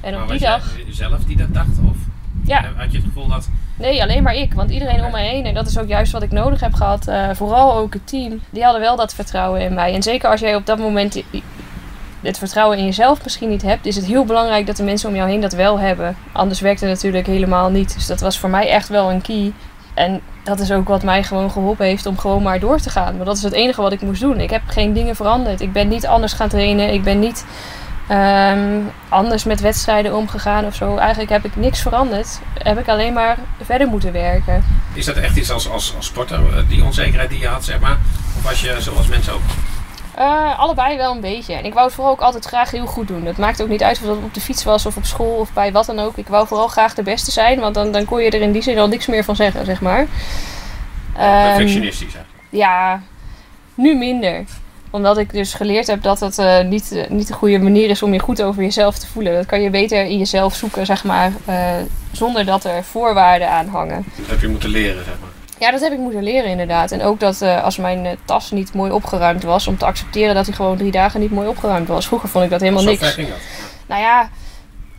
En 0.00 0.14
op 0.14 0.18
maar 0.18 0.28
die 0.28 0.38
dag. 0.38 0.76
zelf 0.90 1.24
die 1.24 1.36
dat 1.36 1.54
dacht? 1.54 1.78
Of 1.88 1.96
ja. 2.44 2.64
had 2.76 2.92
je 2.92 2.96
het 2.96 3.06
gevoel 3.06 3.28
dat 3.28 3.48
Nee, 3.78 4.02
alleen 4.02 4.22
maar 4.22 4.34
ik. 4.34 4.54
Want 4.54 4.70
iedereen 4.70 5.04
om 5.04 5.10
mij 5.10 5.28
heen, 5.28 5.44
en 5.44 5.54
dat 5.54 5.66
is 5.66 5.78
ook 5.78 5.88
juist 5.88 6.12
wat 6.12 6.22
ik 6.22 6.30
nodig 6.30 6.60
heb 6.60 6.74
gehad, 6.74 7.08
uh, 7.08 7.30
vooral 7.32 7.76
ook 7.76 7.92
het 7.92 8.06
team, 8.06 8.40
die 8.50 8.62
hadden 8.62 8.80
wel 8.80 8.96
dat 8.96 9.14
vertrouwen 9.14 9.60
in 9.60 9.74
mij. 9.74 9.94
En 9.94 10.02
zeker 10.02 10.30
als 10.30 10.40
jij 10.40 10.54
op 10.54 10.66
dat 10.66 10.78
moment 10.78 11.22
het 12.26 12.38
vertrouwen 12.38 12.78
in 12.78 12.84
jezelf 12.84 13.22
misschien 13.22 13.48
niet 13.48 13.62
hebt, 13.62 13.86
is 13.86 13.96
het 13.96 14.04
heel 14.04 14.24
belangrijk 14.24 14.66
dat 14.66 14.76
de 14.76 14.82
mensen 14.82 15.08
om 15.08 15.14
jou 15.14 15.30
heen 15.30 15.40
dat 15.40 15.52
wel 15.52 15.78
hebben. 15.78 16.16
Anders 16.32 16.60
werkt 16.60 16.80
het 16.80 16.90
natuurlijk 16.90 17.26
helemaal 17.26 17.70
niet. 17.70 17.94
Dus 17.94 18.06
dat 18.06 18.20
was 18.20 18.38
voor 18.38 18.50
mij 18.50 18.68
echt 18.68 18.88
wel 18.88 19.10
een 19.10 19.22
key. 19.22 19.52
En 19.94 20.20
dat 20.42 20.60
is 20.60 20.72
ook 20.72 20.88
wat 20.88 21.02
mij 21.02 21.22
gewoon 21.22 21.50
geholpen 21.50 21.86
heeft 21.86 22.06
om 22.06 22.18
gewoon 22.18 22.42
maar 22.42 22.60
door 22.60 22.78
te 22.78 22.90
gaan. 22.90 23.16
Maar 23.16 23.24
dat 23.24 23.36
is 23.36 23.42
het 23.42 23.52
enige 23.52 23.82
wat 23.82 23.92
ik 23.92 24.00
moest 24.00 24.20
doen. 24.20 24.40
Ik 24.40 24.50
heb 24.50 24.62
geen 24.66 24.92
dingen 24.92 25.16
veranderd. 25.16 25.60
Ik 25.60 25.72
ben 25.72 25.88
niet 25.88 26.06
anders 26.06 26.32
gaan 26.32 26.48
trainen. 26.48 26.92
Ik 26.92 27.02
ben 27.02 27.18
niet 27.18 27.44
um, 28.10 28.90
anders 29.08 29.44
met 29.44 29.60
wedstrijden 29.60 30.16
omgegaan 30.16 30.64
of 30.64 30.74
zo. 30.74 30.96
Eigenlijk 30.96 31.30
heb 31.30 31.44
ik 31.44 31.56
niks 31.56 31.82
veranderd. 31.82 32.40
Heb 32.62 32.78
ik 32.78 32.88
alleen 32.88 33.12
maar 33.12 33.38
verder 33.62 33.86
moeten 33.86 34.12
werken. 34.12 34.64
Is 34.92 35.04
dat 35.04 35.16
echt 35.16 35.36
iets 35.36 35.50
als, 35.50 35.70
als, 35.70 35.94
als 35.96 36.06
sporter, 36.06 36.38
eh, 36.38 36.68
die 36.68 36.84
onzekerheid 36.84 37.30
die 37.30 37.38
je 37.38 37.46
had, 37.46 37.64
zeg 37.64 37.80
maar? 37.80 37.98
Of 38.36 38.42
was 38.42 38.60
je 38.60 38.76
zoals 38.78 39.06
mensen 39.06 39.32
ook? 39.32 39.40
Uh, 40.18 40.58
allebei 40.58 40.96
wel 40.96 41.14
een 41.14 41.20
beetje. 41.20 41.54
En 41.54 41.64
ik 41.64 41.72
wou 41.72 41.86
het 41.86 41.94
vooral 41.94 42.12
ook 42.12 42.20
altijd 42.20 42.44
graag 42.44 42.70
heel 42.70 42.86
goed 42.86 43.08
doen. 43.08 43.24
Het 43.24 43.38
maakt 43.38 43.62
ook 43.62 43.68
niet 43.68 43.82
uit 43.82 43.98
of 44.00 44.06
dat 44.06 44.16
op 44.16 44.34
de 44.34 44.40
fiets 44.40 44.64
was 44.64 44.86
of 44.86 44.96
op 44.96 45.04
school 45.04 45.36
of 45.36 45.52
bij 45.52 45.72
wat 45.72 45.86
dan 45.86 45.98
ook. 45.98 46.16
Ik 46.16 46.28
wou 46.28 46.46
vooral 46.46 46.68
graag 46.68 46.94
de 46.94 47.02
beste 47.02 47.30
zijn, 47.30 47.60
want 47.60 47.74
dan, 47.74 47.92
dan 47.92 48.04
kon 48.04 48.22
je 48.22 48.30
er 48.30 48.40
in 48.40 48.52
die 48.52 48.62
zin 48.62 48.78
al 48.78 48.88
niks 48.88 49.06
meer 49.06 49.24
van 49.24 49.36
zeggen, 49.36 49.64
zeg 49.64 49.80
maar. 49.80 50.00
Um, 50.00 50.06
Perfectionistisch 51.16 52.14
eigenlijk. 52.14 52.44
Ja, 52.48 53.02
nu 53.74 53.94
minder 53.94 54.44
omdat 54.90 55.18
ik 55.18 55.32
dus 55.32 55.54
geleerd 55.54 55.86
heb 55.86 56.02
dat 56.02 56.20
het 56.20 56.38
uh, 56.38 56.60
niet, 56.60 56.92
uh, 56.92 57.08
niet 57.08 57.26
de 57.26 57.34
goede 57.34 57.58
manier 57.58 57.90
is 57.90 58.02
om 58.02 58.12
je 58.12 58.18
goed 58.18 58.42
over 58.42 58.62
jezelf 58.62 58.98
te 58.98 59.06
voelen. 59.06 59.34
Dat 59.34 59.46
kan 59.46 59.62
je 59.62 59.70
beter 59.70 60.04
in 60.04 60.18
jezelf 60.18 60.54
zoeken, 60.54 60.86
zeg 60.86 61.04
maar, 61.04 61.32
uh, 61.48 61.74
zonder 62.12 62.44
dat 62.44 62.64
er 62.64 62.84
voorwaarden 62.84 63.50
aan 63.50 63.68
hangen. 63.68 64.04
Dat 64.16 64.26
heb 64.26 64.40
je 64.40 64.48
moeten 64.48 64.68
leren, 64.68 65.04
zeg 65.04 65.14
maar. 65.20 65.35
Ja, 65.58 65.70
dat 65.70 65.80
heb 65.80 65.92
ik 65.92 65.98
moeten 65.98 66.22
leren 66.22 66.50
inderdaad. 66.50 66.90
En 66.90 67.02
ook 67.02 67.20
dat 67.20 67.42
als 67.42 67.76
mijn 67.76 68.18
tas 68.24 68.50
niet 68.50 68.74
mooi 68.74 68.90
opgeruimd 68.90 69.42
was, 69.42 69.66
om 69.66 69.78
te 69.78 69.84
accepteren 69.84 70.34
dat 70.34 70.46
hij 70.46 70.54
gewoon 70.54 70.76
drie 70.76 70.90
dagen 70.90 71.20
niet 71.20 71.30
mooi 71.30 71.48
opgeruimd 71.48 71.88
was. 71.88 72.06
Vroeger 72.06 72.28
vond 72.28 72.44
ik 72.44 72.50
dat 72.50 72.60
helemaal 72.60 72.84
niks. 72.84 73.12
Ging 73.12 73.28
dat? 73.28 73.38
Nou 73.86 74.00
ja, 74.00 74.30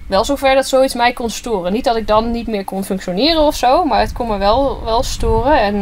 wel 0.07 0.25
zover 0.25 0.55
dat 0.55 0.67
zoiets 0.67 0.93
mij 0.93 1.13
kon 1.13 1.29
storen. 1.29 1.73
Niet 1.73 1.83
dat 1.83 1.95
ik 1.95 2.07
dan 2.07 2.31
niet 2.31 2.47
meer 2.47 2.63
kon 2.63 2.83
functioneren 2.83 3.41
of 3.41 3.55
zo, 3.55 3.85
maar 3.85 3.99
het 3.99 4.13
kon 4.13 4.27
me 4.27 4.37
wel, 4.37 4.83
wel 4.83 5.03
storen. 5.03 5.59
En 5.59 5.81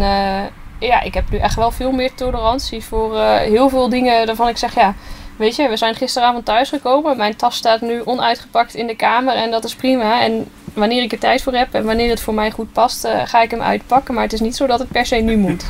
ja, 0.80 1.02
ik 1.02 1.14
heb 1.14 1.30
nu 1.30 1.38
echt 1.38 1.56
wel 1.56 1.72
veel 1.72 1.92
meer 1.92 2.14
tolerantie 2.14 2.84
voor 2.84 3.20
heel 3.28 3.70
veel 3.70 3.90
dingen 3.90 4.26
waarvan 4.26 4.48
ik 4.48 4.58
zeg, 4.58 4.76
ja, 4.76 4.94
weet 5.38 5.56
je, 5.56 5.70
we 5.70 5.78
zijn 5.78 5.96
gisteravond 5.96 6.46
thuisgekomen. 6.46 7.18
Mijn 7.18 7.36
tas 7.36 7.56
staat 7.56 7.82
nu 7.82 8.02
onuitgepakt 8.06 8.76
in 8.76 8.88
de 8.88 8.96
kamer 8.96 9.36
en 9.36 9.52
dat 9.52 9.64
is 9.64 9.76
prima. 9.76 10.22
En 10.22 10.52
wanneer 10.76 11.04
ik 11.04 11.12
er 11.12 11.20
tijd 11.20 11.44
voor 11.44 11.54
heb 11.54 11.74
en 11.74 11.86
wanneer 11.86 12.10
het 12.10 12.22
voor 12.22 12.34
mij 12.34 12.52
goed 12.52 12.74
past, 12.74 13.06
uh, 13.06 13.22
ga 13.26 13.42
ik 13.42 13.52
hem 13.52 13.62
uitpakken. 13.62 14.14
Maar 14.14 14.24
het 14.24 14.34
is 14.34 14.40
niet 14.40 14.56
zo 14.56 14.68
dat 14.68 14.80
het 14.80 14.88
per 14.90 15.06
se 15.06 15.16
nu 15.16 15.38
moet. 15.48 15.66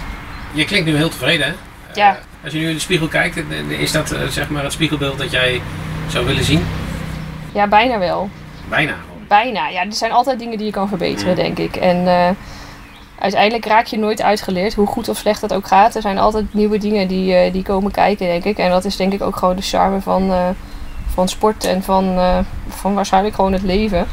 Je 0.54 0.66
klinkt 0.66 0.86
nu 0.86 0.96
heel 0.96 1.10
tevreden, 1.10 1.48
hè? 1.48 1.54
Ja. 1.94 2.12
Uh, 2.12 2.18
als 2.44 2.54
je 2.54 2.60
nu 2.60 2.68
in 2.68 2.74
de 2.74 2.80
spiegel 2.80 3.08
kijkt, 3.08 3.38
is 3.80 3.92
dat 3.92 4.16
zeg 4.30 4.50
maar 4.50 4.64
het 4.64 4.72
spiegelbeeld 4.72 5.18
dat 5.18 5.32
jij 5.32 5.62
zou 6.08 6.26
willen 6.26 6.44
zien? 6.44 6.66
Ja, 7.52 7.68
bijna 7.68 8.00
wel. 8.00 8.30
Bijna? 8.70 8.96
Bijna, 9.28 9.68
ja. 9.68 9.86
Er 9.86 9.94
zijn 9.94 10.12
altijd 10.12 10.40
dingen 10.40 10.58
die 10.58 10.66
je 10.66 10.72
kan 10.72 10.88
verbeteren, 10.88 11.30
mm. 11.30 11.36
denk 11.36 11.58
ik. 11.58 11.76
En 11.76 12.36
uiteindelijk 13.20 13.66
raak 13.66 13.86
je 13.86 13.98
nooit 13.98 14.22
uitgeleerd, 14.22 14.74
hoe 14.74 14.88
goed 14.88 15.10
of 15.10 15.18
slecht 15.18 15.42
dat 15.42 15.54
ook 15.54 15.68
gaat. 15.68 15.96
Er 15.96 16.02
zijn 16.02 16.18
altijd 16.18 16.54
nieuwe 16.54 16.78
dingen 16.78 17.08
die, 17.08 17.52
die 17.52 17.64
komen 17.64 17.92
kijken, 17.92 18.28
denk 18.28 18.44
ik. 18.44 18.58
En 18.58 18.70
dat 18.70 18.86
is 18.86 18.96
denk 18.96 19.14
ik 19.14 19.22
ook 19.22 19.36
gewoon 19.36 19.56
de 19.56 19.62
charme 19.62 20.02
van, 20.02 20.56
van 21.14 21.28
sport 21.28 21.64
en 21.64 21.84
van, 21.84 22.20
van 22.68 22.94
waarschijnlijk 22.94 23.36
gewoon 23.36 23.54
het 23.54 23.64
leven. 23.64 24.08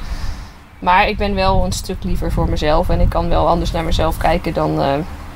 Maar 0.82 1.08
ik 1.08 1.16
ben 1.16 1.34
wel 1.34 1.64
een 1.64 1.72
stuk 1.72 2.04
liever 2.04 2.32
voor 2.32 2.48
mezelf 2.48 2.88
en 2.88 3.00
ik 3.00 3.08
kan 3.08 3.28
wel 3.28 3.48
anders 3.48 3.70
naar 3.70 3.84
mezelf 3.84 4.16
kijken 4.16 4.52
dan, 4.54 4.74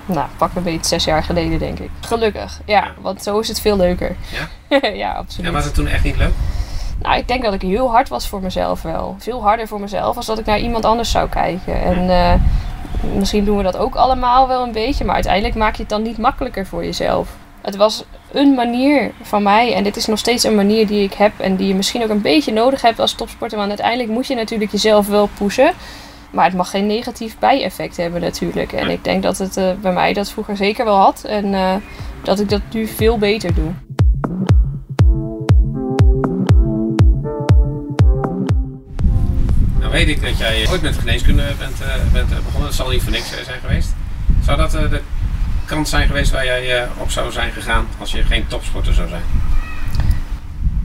nou, 0.07 0.29
pak 0.37 0.51
een 0.55 0.63
beetje 0.63 0.87
zes 0.87 1.05
jaar 1.05 1.23
geleden, 1.23 1.59
denk 1.59 1.79
ik. 1.79 1.91
Gelukkig, 2.01 2.61
ja, 2.65 2.93
want 3.01 3.23
zo 3.23 3.39
is 3.39 3.49
het 3.49 3.61
veel 3.61 3.77
leuker. 3.77 4.17
Ja? 4.69 4.89
ja, 5.05 5.13
absoluut. 5.13 5.47
En 5.47 5.53
was 5.53 5.65
het 5.65 5.75
toen 5.75 5.87
echt 5.87 6.05
niet 6.05 6.17
leuk? 6.17 6.33
Nou, 7.03 7.17
ik 7.19 7.29
denk 7.29 7.43
dat 7.43 7.55
ik 7.55 7.63
heel 7.63 7.91
hard 7.91 8.09
was 8.09 8.29
voor 8.29 8.43
mezelf 8.43 8.83
wel. 8.83 9.17
Veel 9.19 9.43
harder 9.43 9.69
voor 9.69 9.81
mezelf 9.81 10.17
als 10.17 10.27
dat 10.27 10.39
ik 10.39 10.47
naar 10.47 10.59
iemand 10.59 10.85
anders 10.85 11.11
zou 11.11 11.29
kijken. 11.29 11.83
En 11.83 12.41
misschien 13.15 13.45
doen 13.45 13.57
we 13.57 13.63
dat 13.63 13.77
ook 13.77 13.95
allemaal 13.95 14.49
wel 14.49 14.63
een 14.63 14.73
beetje, 14.73 15.05
maar 15.05 15.15
uiteindelijk 15.15 15.55
maak 15.55 15.75
je 15.75 15.81
het 15.81 15.91
dan 15.91 16.03
niet 16.03 16.19
makkelijker 16.19 16.67
voor 16.67 16.85
jezelf. 16.85 17.29
Het 17.67 17.77
was 17.77 18.05
een 18.33 18.55
manier 18.55 19.13
van 19.23 19.43
mij 19.43 19.75
en 19.75 19.85
dit 19.85 19.97
is 19.97 20.07
nog 20.07 20.19
steeds 20.19 20.45
een 20.45 20.55
manier 20.55 20.87
die 20.87 21.03
ik 21.03 21.13
heb 21.13 21.33
en 21.39 21.57
die 21.57 21.67
je 21.67 21.75
misschien 21.75 22.03
ook 22.03 22.09
een 22.09 22.21
beetje 22.21 22.53
nodig 22.53 22.83
hebt 22.83 22.99
als 22.99 23.13
topsporter. 23.13 23.59
Want 23.59 23.69
uiteindelijk 23.69 24.09
moet 24.09 24.27
je 24.27 24.35
natuurlijk 24.35 24.71
jezelf 24.71 25.07
wel 25.07 25.29
pushen. 25.39 25.73
Maar 26.31 26.45
het 26.45 26.55
mag 26.55 26.71
geen 26.71 26.87
negatief 26.87 27.39
bijeffect 27.39 27.97
hebben 27.97 28.21
natuurlijk. 28.21 28.73
En 28.73 28.91
ik 28.91 29.05
denk 29.05 29.23
dat 29.23 29.39
het 29.39 29.57
uh, 29.57 29.73
bij 29.81 29.93
mij 29.93 30.13
dat 30.13 30.31
vroeger 30.31 30.57
zeker 30.57 30.85
wel 30.85 30.97
had. 30.97 31.25
En 31.25 31.45
uh, 31.47 31.75
dat 32.23 32.41
ik 32.41 32.49
dat 32.49 32.61
nu 32.73 32.87
veel 32.87 33.19
beter 33.19 33.55
doe. 33.55 33.73
weet 39.91 40.09
ik 40.09 40.23
dat 40.23 40.39
jij 40.39 40.69
ooit 40.71 40.83
met 40.83 40.97
geneeskunde 40.97 41.43
bent, 41.59 41.81
uh, 41.81 42.13
bent 42.13 42.29
begonnen. 42.29 42.63
Dat 42.63 42.75
zal 42.75 42.89
niet 42.89 43.03
voor 43.03 43.13
niks 43.13 43.29
zijn 43.29 43.61
geweest. 43.61 43.95
Zou 44.45 44.57
dat 44.57 44.71
de 44.71 45.01
kant 45.67 45.89
zijn 45.89 46.07
geweest 46.07 46.31
waar 46.31 46.45
jij 46.45 46.89
op 46.99 47.11
zou 47.11 47.33
zijn 47.33 47.53
gegaan 47.53 47.87
als 47.99 48.13
je 48.13 48.23
geen 48.23 48.47
topsporter 48.47 48.95
zou 48.95 49.09
zijn? 49.09 49.23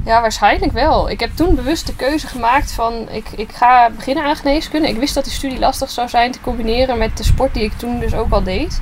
Ja, 0.06 0.22
waarschijnlijk 0.22 0.72
wel. 0.72 1.10
Ik 1.10 1.20
heb 1.20 1.30
toen 1.34 1.56
bewust 1.56 1.88
de 1.88 1.96
keuze 1.96 2.28
gemaakt 2.28 2.72
van 2.72 3.10
ik, 3.10 3.26
ik 3.36 3.52
ga 3.52 3.90
beginnen 3.90 4.24
aan 4.24 4.36
geneeskunde. 4.36 4.90
Ik 4.90 4.98
wist 4.98 5.14
dat 5.14 5.24
die 5.24 5.34
studie 5.34 5.60
lastig 5.60 5.90
zou 5.90 6.10
zijn 6.10 6.32
te 6.32 6.42
combineren 6.42 6.98
met 6.98 7.18
de 7.18 7.24
sport 7.24 7.54
die 7.54 7.64
ik 7.64 7.74
toen 7.78 8.00
dus 8.00 8.14
ook 8.14 8.32
al 8.32 8.44
deed. 8.44 8.82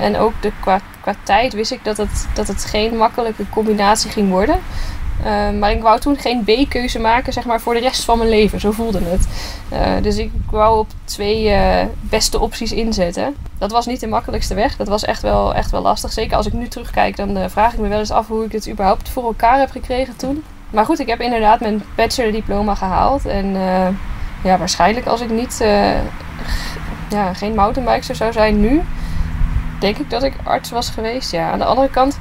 en 0.00 0.16
ook 0.16 0.32
de, 0.40 0.52
qua, 0.60 0.80
qua 1.00 1.14
tijd 1.22 1.52
wist 1.52 1.72
ik 1.72 1.84
dat 1.84 1.96
dat 2.34 2.48
het 2.48 2.64
geen 2.64 2.96
makkelijke 2.96 3.48
combinatie 3.48 4.10
ging 4.10 4.28
worden. 4.28 4.58
Uh, 5.24 5.50
maar 5.58 5.70
ik 5.70 5.82
wou 5.82 6.00
toen 6.00 6.16
geen 6.16 6.44
B-keuze 6.44 6.98
maken 6.98 7.32
zeg 7.32 7.44
maar, 7.44 7.60
voor 7.60 7.74
de 7.74 7.80
rest 7.80 8.04
van 8.04 8.18
mijn 8.18 8.30
leven. 8.30 8.60
Zo 8.60 8.70
voelde 8.70 9.00
het. 9.02 9.28
Uh, 9.72 10.02
dus 10.02 10.16
ik 10.16 10.30
wou 10.50 10.78
op 10.78 10.86
twee 11.04 11.50
uh, 11.50 11.84
beste 12.00 12.40
opties 12.40 12.72
inzetten. 12.72 13.36
Dat 13.58 13.70
was 13.70 13.86
niet 13.86 14.00
de 14.00 14.06
makkelijkste 14.06 14.54
weg. 14.54 14.76
Dat 14.76 14.88
was 14.88 15.04
echt 15.04 15.22
wel, 15.22 15.54
echt 15.54 15.70
wel 15.70 15.82
lastig. 15.82 16.12
Zeker 16.12 16.36
als 16.36 16.46
ik 16.46 16.52
nu 16.52 16.68
terugkijk, 16.68 17.16
dan 17.16 17.50
vraag 17.50 17.72
ik 17.72 17.78
me 17.78 17.88
wel 17.88 17.98
eens 17.98 18.10
af 18.10 18.26
hoe 18.26 18.44
ik 18.44 18.52
het 18.52 18.68
überhaupt 18.68 19.08
voor 19.08 19.24
elkaar 19.24 19.58
heb 19.58 19.70
gekregen 19.70 20.16
toen. 20.16 20.44
Maar 20.70 20.84
goed, 20.84 20.98
ik 20.98 21.06
heb 21.06 21.20
inderdaad 21.20 21.60
mijn 21.60 21.82
bachelordiploma 21.96 22.74
gehaald. 22.74 23.26
En 23.26 23.56
ja, 24.42 24.58
waarschijnlijk 24.58 25.06
als 25.06 25.20
ik 25.20 25.30
niet 25.30 25.58
ja, 27.08 27.32
geen 27.34 27.54
mountainbiker 27.54 28.14
zou 28.14 28.32
zijn 28.32 28.60
nu, 28.60 28.82
denk 29.80 29.98
ik 29.98 30.10
dat 30.10 30.22
ik 30.22 30.34
arts 30.42 30.70
was 30.70 30.90
geweest. 30.90 31.30
Ja, 31.30 31.50
aan 31.50 31.58
de 31.58 31.64
andere 31.64 31.90
kant 31.90 32.18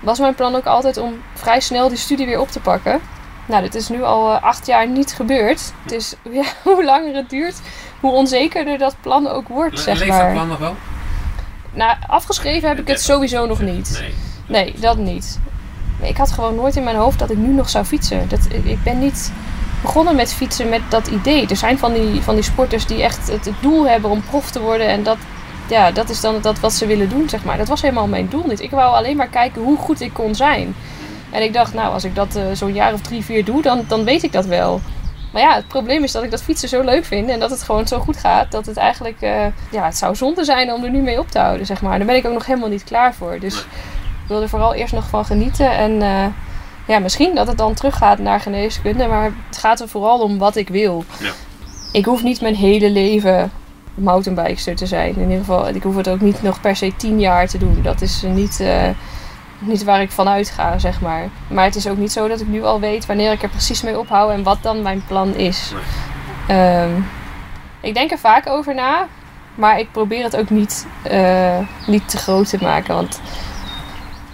was 0.00 0.18
mijn 0.18 0.34
plan 0.34 0.54
ook 0.54 0.66
altijd 0.66 0.96
om 0.96 1.22
vrij 1.34 1.60
snel 1.60 1.88
die 1.88 1.98
studie 1.98 2.26
weer 2.26 2.40
op 2.40 2.50
te 2.50 2.60
pakken. 2.60 3.00
Nou, 3.46 3.62
dit 3.62 3.74
is 3.74 3.88
nu 3.88 4.02
al 4.02 4.32
uh, 4.32 4.42
acht 4.42 4.66
jaar 4.66 4.88
niet 4.88 5.12
gebeurd. 5.12 5.72
Dus 5.86 6.14
ja, 6.30 6.44
hoe 6.62 6.84
langer 6.84 7.14
het 7.14 7.30
duurt, 7.30 7.60
hoe 8.00 8.12
onzekerder 8.12 8.78
dat 8.78 8.96
plan 9.00 9.28
ook 9.28 9.48
wordt, 9.48 9.74
Le 9.74 9.80
zeg 9.80 10.06
maar. 10.06 10.22
dat 10.22 10.32
plan 10.32 10.48
nog 10.48 10.58
wel? 10.58 10.74
Nou, 11.72 11.96
afgeschreven 12.06 12.68
heb 12.68 12.78
ik 12.78 12.86
het 12.86 13.00
sowieso 13.02 13.46
nog 13.46 13.60
niet. 13.60 13.98
Nee, 14.00 14.14
nee 14.46 14.74
dat 14.80 14.96
niet. 14.96 15.38
Ik 16.00 16.16
had 16.16 16.32
gewoon 16.32 16.54
nooit 16.54 16.76
in 16.76 16.84
mijn 16.84 16.96
hoofd 16.96 17.18
dat 17.18 17.30
ik 17.30 17.36
nu 17.36 17.52
nog 17.52 17.68
zou 17.68 17.84
fietsen. 17.84 18.28
Dat, 18.28 18.48
ik 18.62 18.82
ben 18.82 18.98
niet 18.98 19.32
begonnen 19.82 20.16
met 20.16 20.32
fietsen 20.32 20.68
met 20.68 20.80
dat 20.88 21.06
idee. 21.06 21.46
Er 21.46 21.56
zijn 21.56 21.78
van 21.78 21.92
die, 21.92 22.20
van 22.20 22.34
die 22.34 22.44
sporters 22.44 22.86
die 22.86 23.02
echt 23.02 23.28
het, 23.30 23.44
het 23.44 23.54
doel 23.60 23.88
hebben 23.88 24.10
om 24.10 24.22
prof 24.22 24.50
te 24.50 24.60
worden. 24.60 24.88
En 24.88 25.02
dat, 25.02 25.16
ja, 25.70 25.90
dat 25.90 26.08
is 26.08 26.20
dan 26.20 26.40
dat 26.40 26.60
wat 26.60 26.72
ze 26.72 26.86
willen 26.86 27.08
doen, 27.08 27.28
zeg 27.28 27.44
maar. 27.44 27.58
Dat 27.58 27.68
was 27.68 27.82
helemaal 27.82 28.06
mijn 28.06 28.28
doel 28.28 28.44
niet. 28.46 28.60
Ik 28.60 28.70
wou 28.70 28.94
alleen 28.94 29.16
maar 29.16 29.28
kijken 29.28 29.62
hoe 29.62 29.76
goed 29.76 30.00
ik 30.00 30.12
kon 30.12 30.34
zijn. 30.34 30.74
En 31.30 31.42
ik 31.42 31.52
dacht, 31.52 31.74
nou, 31.74 31.92
als 31.92 32.04
ik 32.04 32.14
dat 32.14 32.36
uh, 32.36 32.42
zo'n 32.52 32.74
jaar 32.74 32.92
of 32.92 33.00
drie, 33.00 33.24
vier 33.24 33.44
doe, 33.44 33.62
dan, 33.62 33.84
dan 33.88 34.04
weet 34.04 34.22
ik 34.22 34.32
dat 34.32 34.46
wel. 34.46 34.80
Maar 35.32 35.42
ja, 35.42 35.54
het 35.54 35.68
probleem 35.68 36.02
is 36.04 36.12
dat 36.12 36.22
ik 36.22 36.30
dat 36.30 36.42
fietsen 36.42 36.68
zo 36.68 36.82
leuk 36.82 37.04
vind 37.04 37.28
en 37.28 37.40
dat 37.40 37.50
het 37.50 37.62
gewoon 37.62 37.86
zo 37.86 37.98
goed 37.98 38.16
gaat, 38.16 38.50
dat 38.50 38.66
het 38.66 38.76
eigenlijk, 38.76 39.22
uh, 39.22 39.46
ja, 39.70 39.84
het 39.84 39.96
zou 39.96 40.16
zonde 40.16 40.44
zijn 40.44 40.72
om 40.72 40.84
er 40.84 40.90
nu 40.90 41.00
mee 41.00 41.18
op 41.18 41.30
te 41.30 41.38
houden, 41.38 41.66
zeg 41.66 41.82
maar. 41.82 41.98
Daar 41.98 42.06
ben 42.06 42.16
ik 42.16 42.26
ook 42.26 42.32
nog 42.32 42.46
helemaal 42.46 42.68
niet 42.68 42.84
klaar 42.84 43.14
voor. 43.14 43.38
Dus 43.38 43.58
ik 43.58 44.28
wil 44.28 44.42
er 44.42 44.48
vooral 44.48 44.74
eerst 44.74 44.92
nog 44.92 45.08
van 45.08 45.24
genieten 45.24 45.70
en 45.70 45.92
uh, 45.92 46.26
ja, 46.86 46.98
misschien 46.98 47.34
dat 47.34 47.46
het 47.46 47.58
dan 47.58 47.74
teruggaat 47.74 48.18
naar 48.18 48.40
geneeskunde, 48.40 49.06
maar 49.06 49.32
het 49.46 49.58
gaat 49.58 49.80
er 49.80 49.88
vooral 49.88 50.20
om 50.20 50.38
wat 50.38 50.56
ik 50.56 50.68
wil. 50.68 51.04
Ja. 51.20 51.30
Ik 51.92 52.04
hoef 52.04 52.22
niet 52.22 52.40
mijn 52.40 52.56
hele 52.56 52.90
leven 52.90 53.52
mountainbikester 53.94 54.76
te 54.76 54.86
zijn. 54.86 55.14
In 55.14 55.22
ieder 55.22 55.38
geval, 55.38 55.68
ik 55.68 55.82
hoef 55.82 55.96
het 55.96 56.08
ook 56.08 56.20
niet 56.20 56.42
nog 56.42 56.60
per 56.60 56.76
se 56.76 56.92
tien 56.96 57.20
jaar 57.20 57.48
te 57.48 57.58
doen. 57.58 57.78
Dat 57.82 58.00
is 58.00 58.22
niet, 58.22 58.58
uh, 58.60 58.88
niet 59.58 59.84
waar 59.84 60.00
ik 60.00 60.10
vanuit 60.10 60.50
ga, 60.50 60.78
zeg 60.78 61.00
maar. 61.00 61.28
Maar 61.48 61.64
het 61.64 61.76
is 61.76 61.88
ook 61.88 61.96
niet 61.96 62.12
zo 62.12 62.28
dat 62.28 62.40
ik 62.40 62.48
nu 62.48 62.64
al 62.64 62.80
weet 62.80 63.06
wanneer 63.06 63.32
ik 63.32 63.42
er 63.42 63.48
precies 63.48 63.82
mee 63.82 63.98
ophoud 63.98 64.30
en 64.30 64.42
wat 64.42 64.58
dan 64.62 64.82
mijn 64.82 65.02
plan 65.06 65.34
is. 65.34 65.72
Um, 66.50 67.06
ik 67.80 67.94
denk 67.94 68.10
er 68.10 68.18
vaak 68.18 68.48
over 68.48 68.74
na, 68.74 69.06
maar 69.54 69.78
ik 69.78 69.92
probeer 69.92 70.22
het 70.22 70.36
ook 70.36 70.50
niet, 70.50 70.86
uh, 71.10 71.58
niet 71.86 72.08
te 72.08 72.16
groot 72.16 72.48
te 72.48 72.58
maken. 72.60 72.94
Want 72.94 73.20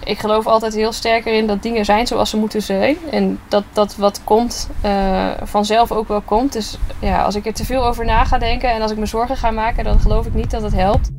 ik 0.07 0.19
geloof 0.19 0.47
altijd 0.47 0.75
heel 0.75 0.93
sterk 0.93 1.27
erin 1.27 1.47
dat 1.47 1.63
dingen 1.63 1.85
zijn 1.85 2.07
zoals 2.07 2.31
ze 2.31 2.37
moeten 2.37 2.63
zijn. 2.63 2.97
En 3.11 3.41
dat, 3.49 3.65
dat 3.73 3.97
wat 3.97 4.21
komt 4.25 4.69
uh, 4.85 5.31
vanzelf 5.43 5.93
ook 5.93 6.09
wel 6.09 6.21
komt. 6.21 6.53
Dus 6.53 6.79
ja, 6.99 7.23
als 7.23 7.35
ik 7.35 7.47
er 7.47 7.55
te 7.55 7.65
veel 7.65 7.87
over 7.87 8.05
na 8.05 8.25
ga 8.25 8.39
denken 8.39 8.71
en 8.71 8.83
als 8.83 8.91
ik 8.91 8.97
me 8.97 9.07
zorgen 9.07 9.37
ga 9.37 9.51
maken, 9.51 9.85
dan 9.85 10.01
geloof 10.01 10.27
ik 10.27 10.35
niet 10.35 10.51
dat 10.51 10.63
het 10.63 10.75
helpt. 10.75 11.11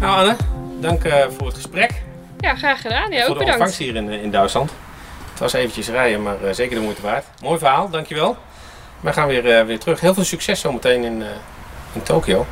Nou 0.00 0.18
Anne, 0.18 0.36
dank 0.80 1.04
uh, 1.04 1.14
voor 1.38 1.46
het 1.46 1.56
gesprek. 1.56 2.02
Ja, 2.38 2.54
graag 2.54 2.80
gedaan. 2.80 3.10
Ja, 3.10 3.20
voor 3.20 3.30
ook 3.30 3.38
de 3.38 3.44
bedankt. 3.44 3.50
ontvangst 3.50 3.78
hier 3.78 3.96
in, 3.96 4.08
in 4.08 4.30
Duitsland. 4.30 4.70
Het 5.30 5.40
was 5.40 5.52
eventjes 5.52 5.88
rijden, 5.88 6.22
maar 6.22 6.36
uh, 6.44 6.52
zeker 6.52 6.76
de 6.76 6.82
moeite 6.82 7.02
waard. 7.02 7.24
Mooi 7.42 7.58
verhaal, 7.58 7.90
dankjewel. 7.90 8.36
Wij 9.00 9.12
gaan 9.12 9.26
weer, 9.26 9.58
uh, 9.58 9.66
weer 9.66 9.78
terug. 9.78 10.00
Heel 10.00 10.14
veel 10.14 10.24
succes 10.24 10.60
zometeen 10.60 11.04
in, 11.04 11.22
in 11.92 12.02
Tokio. 12.02 12.46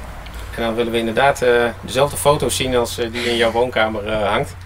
En 0.56 0.62
dan 0.62 0.74
willen 0.74 0.92
we 0.92 0.98
inderdaad 0.98 1.44
dezelfde 1.80 2.16
foto's 2.16 2.56
zien 2.56 2.76
als 2.76 2.94
die 2.94 3.24
in 3.24 3.36
jouw 3.36 3.50
woonkamer 3.50 4.12
hangt. 4.12 4.56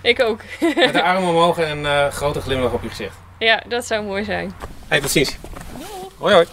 Ik 0.00 0.22
ook. 0.22 0.40
Met 0.74 0.92
de 0.92 1.02
armen 1.02 1.28
omhoog 1.34 1.58
en 1.58 1.84
een 1.84 2.12
grote 2.12 2.40
glimlach 2.40 2.72
op 2.72 2.82
je 2.82 2.88
gezicht. 2.88 3.14
Ja, 3.38 3.62
dat 3.68 3.86
zou 3.86 4.04
mooi 4.04 4.24
zijn. 4.24 4.52
Hey, 4.88 5.00
ziens. 5.08 5.36
Hoi 6.18 6.34
hoi. 6.34 6.46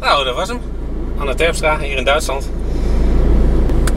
Nou, 0.00 0.24
dat 0.24 0.34
was 0.34 0.48
hem. 0.48 0.60
Anne 1.18 1.34
Terpstra 1.34 1.78
hier 1.78 1.96
in 1.96 2.04
Duitsland. 2.04 2.50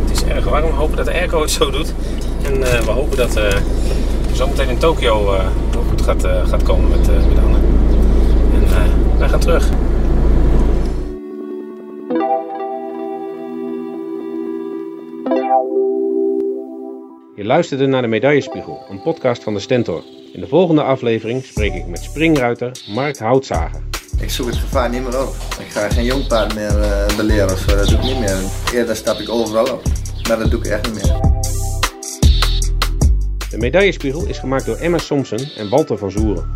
Het 0.01 0.11
is 0.11 0.23
erg 0.23 0.45
warm. 0.45 0.65
We 0.65 0.71
hopen 0.71 0.95
dat 0.95 1.05
de 1.05 1.11
airco 1.11 1.41
het 1.41 1.51
zo 1.51 1.71
doet. 1.71 1.93
En 2.43 2.57
uh, 2.57 2.79
we 2.79 2.91
hopen 2.91 3.17
dat 3.17 3.37
uh, 3.37 3.43
zometeen 4.33 4.69
in 4.69 4.77
Tokio 4.77 5.33
uh, 5.33 5.39
goed 5.89 6.01
gaat, 6.01 6.27
gaat 6.49 6.63
komen 6.63 6.89
met, 6.89 7.07
met 7.07 7.43
Anne. 7.43 7.57
En 8.53 9.17
wij 9.17 9.29
gaan 9.29 9.39
terug. 9.39 9.69
Je 17.41 17.47
luisterde 17.47 17.85
naar 17.85 18.01
de 18.01 18.07
Medaillespiegel, 18.07 18.85
een 18.89 19.01
podcast 19.01 19.43
van 19.43 19.53
de 19.53 19.59
Stentor. 19.59 20.03
In 20.33 20.39
de 20.39 20.47
volgende 20.47 20.83
aflevering 20.83 21.43
spreek 21.43 21.73
ik 21.73 21.87
met 21.87 22.03
springruiter 22.03 22.71
Mark 22.89 23.17
Houtzager. 23.17 23.81
Ik 24.19 24.29
zoek 24.29 24.45
het 24.45 24.55
gevaar 24.55 24.89
niet 24.89 25.01
meer 25.01 25.21
op. 25.21 25.35
Ik 25.59 25.65
ga 25.69 25.89
geen 25.89 26.05
jongpaard 26.05 26.55
meer 26.55 26.79
uh, 26.79 27.17
beleren 27.17 27.51
of 27.51 27.59
zo, 27.59 27.75
dat 27.75 27.87
doe 27.87 27.97
ik 27.97 28.03
niet 28.03 28.19
meer. 28.19 28.37
Eerder 28.73 28.95
stap 28.95 29.19
ik 29.19 29.29
overal 29.29 29.73
op, 29.73 29.81
maar 30.27 30.39
dat 30.39 30.51
doe 30.51 30.59
ik 30.59 30.65
echt 30.65 30.85
niet 30.85 31.03
meer. 31.03 31.19
De 33.49 33.57
medaillespiegel 33.57 34.25
is 34.25 34.39
gemaakt 34.39 34.65
door 34.65 34.77
Emma 34.77 34.97
Somsen 34.97 35.51
en 35.57 35.69
Walter 35.69 35.97
van 35.97 36.11
Zoeren. 36.11 36.53